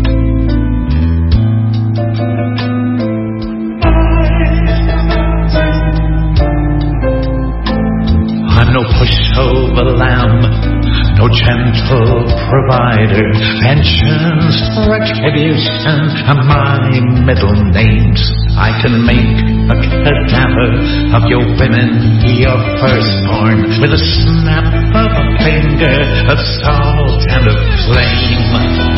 Gentle 11.44 12.24
provider. 12.48 13.28
Pensions, 13.60 14.54
retribution 14.88 16.00
are 16.24 16.40
my 16.40 16.88
middle 17.28 17.56
names. 17.68 18.20
I 18.56 18.72
can 18.80 19.04
make 19.04 19.36
a 19.68 19.76
cadaver 19.76 20.72
of 21.12 21.28
your 21.28 21.44
women, 21.60 22.20
your 22.24 22.56
firstborn, 22.80 23.80
with 23.80 23.92
a 23.92 24.00
snap 24.00 24.72
of 24.96 25.10
a 25.12 25.26
finger 25.44 25.98
of 26.32 26.38
salt 26.64 27.20
and 27.28 27.44
of 27.48 27.58
flame. 27.88 28.93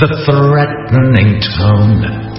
The 0.00 0.08
threatening 0.24 1.40
tone. 1.58 2.29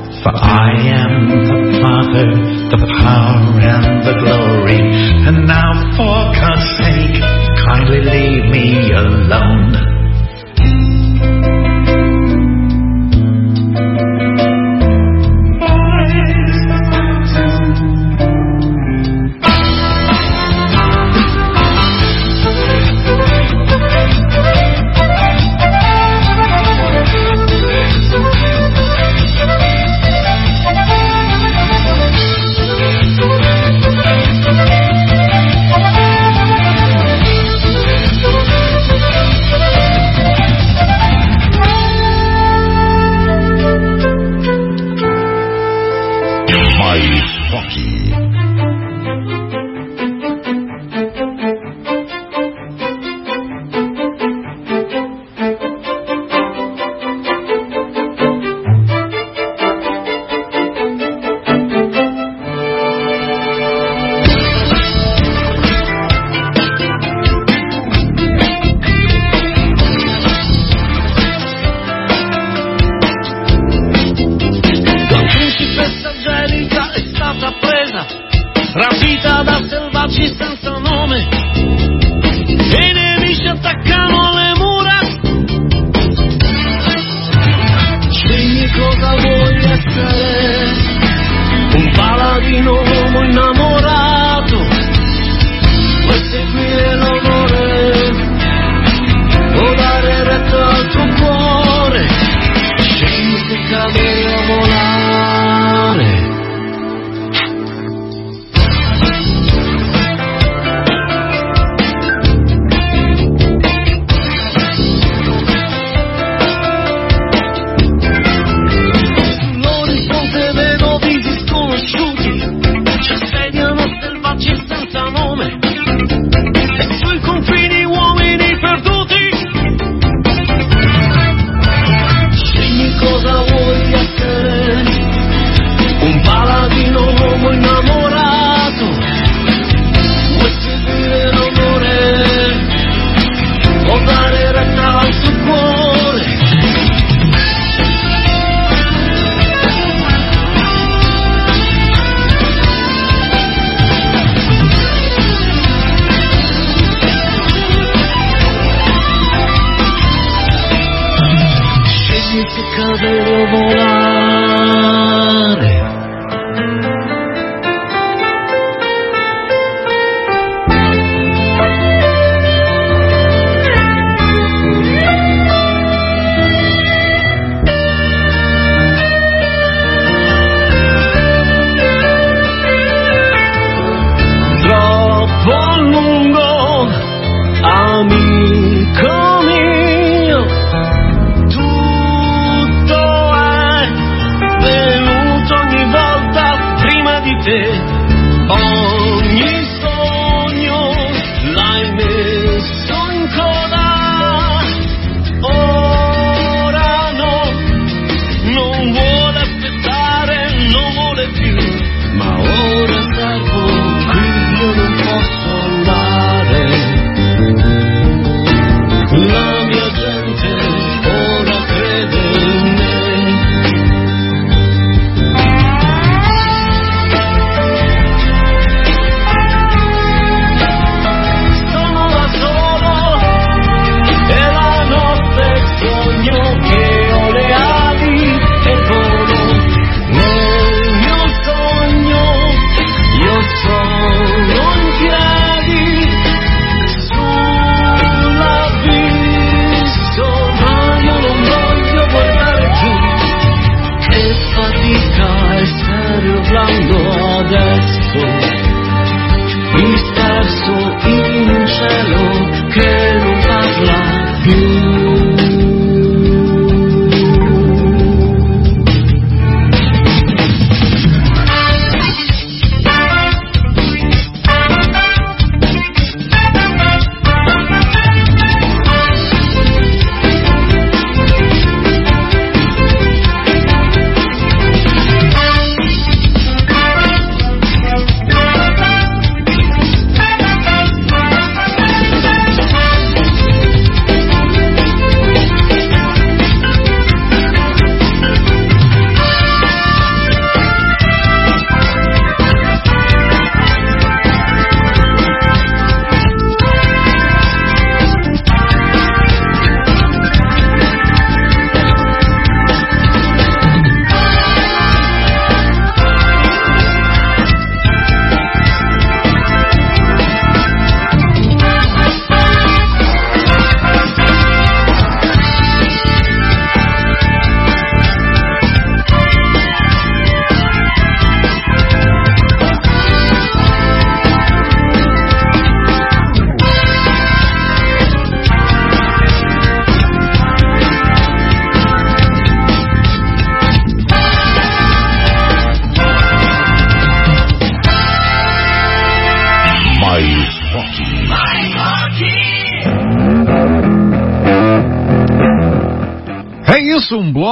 You. 264.43 264.80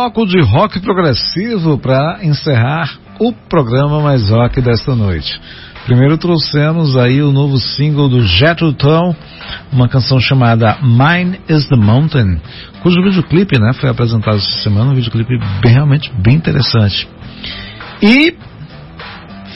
Bloco 0.10 0.26
de 0.26 0.41
rock 0.41 0.80
progressivo 0.80 1.77
para 1.77 2.19
encerrar 2.23 2.98
o 3.19 3.31
programa 3.31 4.02
mais 4.02 4.30
rock 4.30 4.60
desta 4.60 4.95
noite. 4.95 5.40
Primeiro 5.86 6.18
trouxemos 6.18 6.98
aí 6.98 7.22
o 7.22 7.31
novo 7.31 7.57
single 7.60 8.10
do 8.10 8.22
Jethro 8.23 8.73
Tull, 8.73 9.15
uma 9.72 9.88
canção 9.88 10.19
chamada 10.19 10.77
Mine 10.81 11.40
is 11.48 11.68
the 11.68 11.76
Mountain, 11.76 12.41
cujo 12.81 13.03
videoclipe, 13.03 13.60
né, 13.60 13.72
foi 13.73 13.90
apresentado 13.90 14.38
essa 14.38 14.64
semana, 14.64 14.91
um 14.91 14.95
videoclipe 14.95 15.38
bem, 15.61 15.73
realmente 15.73 16.11
bem 16.18 16.36
interessante. 16.36 17.07
E 18.02 18.36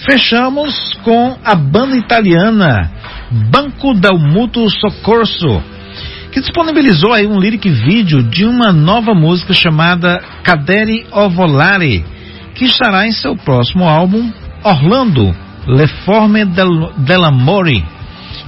fechamos 0.06 0.94
com 1.04 1.36
a 1.44 1.56
banda 1.56 1.98
italiana 1.98 2.92
Banco 3.50 3.96
del 3.96 4.20
Mutuo 4.20 4.70
Soccorso, 4.70 5.64
que 6.32 6.42
disponibilizou 6.42 7.12
aí 7.12 7.26
um 7.26 7.40
lyric 7.40 7.68
vídeo 7.70 8.22
de 8.24 8.46
uma 8.46 8.72
nova 8.72 9.16
música 9.16 9.54
chamada 9.54 10.22
Cadere 10.44 11.06
o 11.12 11.30
Volare, 11.30 12.04
que 12.56 12.66
estará 12.66 13.08
em 13.08 13.12
seu 13.12 13.36
próximo 13.36 13.88
álbum 13.88 14.32
Orlando, 14.64 15.36
Le 15.68 15.88
Forme 16.06 16.46
del, 16.46 16.92
dell'Amore, 16.98 17.84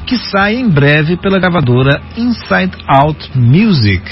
que 0.05 0.17
sai 0.17 0.55
em 0.55 0.69
breve 0.69 1.17
pela 1.17 1.39
gravadora 1.39 2.01
Inside 2.17 2.72
Out 2.88 3.31
Music. 3.35 4.03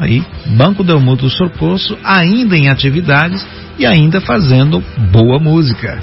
Aí, 0.00 0.24
Banco 0.56 0.82
del 0.82 1.00
Mutuo 1.00 1.28
Soccorso 1.28 1.96
ainda 2.02 2.56
em 2.56 2.68
atividades 2.68 3.46
e 3.78 3.86
ainda 3.86 4.20
fazendo 4.20 4.82
boa 5.12 5.38
música. 5.38 6.02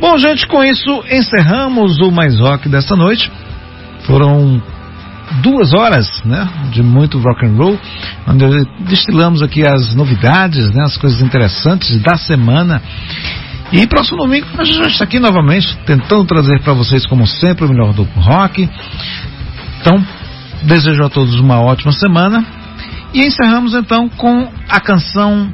Bom, 0.00 0.16
gente, 0.16 0.46
com 0.46 0.64
isso 0.64 1.04
encerramos 1.10 1.98
o 2.00 2.10
Mais 2.10 2.38
Rock 2.38 2.68
desta 2.68 2.96
noite. 2.96 3.30
Foram 4.06 4.62
duas 5.42 5.72
horas, 5.72 6.22
né, 6.24 6.48
de 6.72 6.82
muito 6.82 7.18
rock 7.18 7.46
and 7.46 7.56
roll, 7.56 7.78
onde 8.26 8.44
destilamos 8.80 9.42
aqui 9.42 9.66
as 9.66 9.94
novidades, 9.94 10.72
né, 10.74 10.84
as 10.84 10.96
coisas 10.96 11.20
interessantes 11.20 11.98
da 12.00 12.16
semana. 12.16 12.82
E 13.72 13.86
próximo 13.86 14.18
domingo 14.18 14.46
a 14.58 14.64
gente 14.64 14.88
está 14.88 15.04
aqui 15.04 15.20
novamente, 15.20 15.76
tentando 15.86 16.24
trazer 16.24 16.60
para 16.60 16.72
vocês, 16.72 17.06
como 17.06 17.26
sempre, 17.26 17.64
o 17.64 17.68
melhor 17.68 17.92
do 17.92 18.02
rock. 18.02 18.68
Então, 19.80 20.04
desejo 20.64 21.04
a 21.04 21.08
todos 21.08 21.36
uma 21.36 21.60
ótima 21.60 21.92
semana. 21.92 22.44
E 23.14 23.26
encerramos 23.26 23.74
então 23.74 24.08
com 24.08 24.48
a 24.68 24.80
canção 24.80 25.52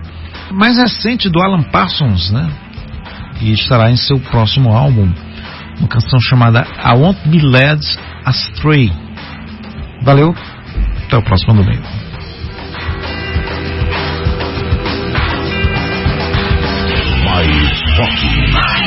mais 0.52 0.78
recente 0.78 1.28
do 1.28 1.40
Alan 1.42 1.62
Parsons, 1.62 2.30
né? 2.30 2.50
E 3.40 3.52
estará 3.52 3.90
em 3.90 3.96
seu 3.96 4.18
próximo 4.18 4.72
álbum. 4.72 5.10
Uma 5.78 5.88
canção 5.88 6.18
chamada 6.20 6.66
I 6.84 6.96
Won't 6.96 7.28
Be 7.28 7.40
Led 7.40 7.80
Astray. 8.24 9.05
Valeu, 10.06 10.32
até 11.04 11.16
o 11.16 11.22
próximo 11.22 11.54
domingo. 11.54 11.82
Mais. 17.24 18.85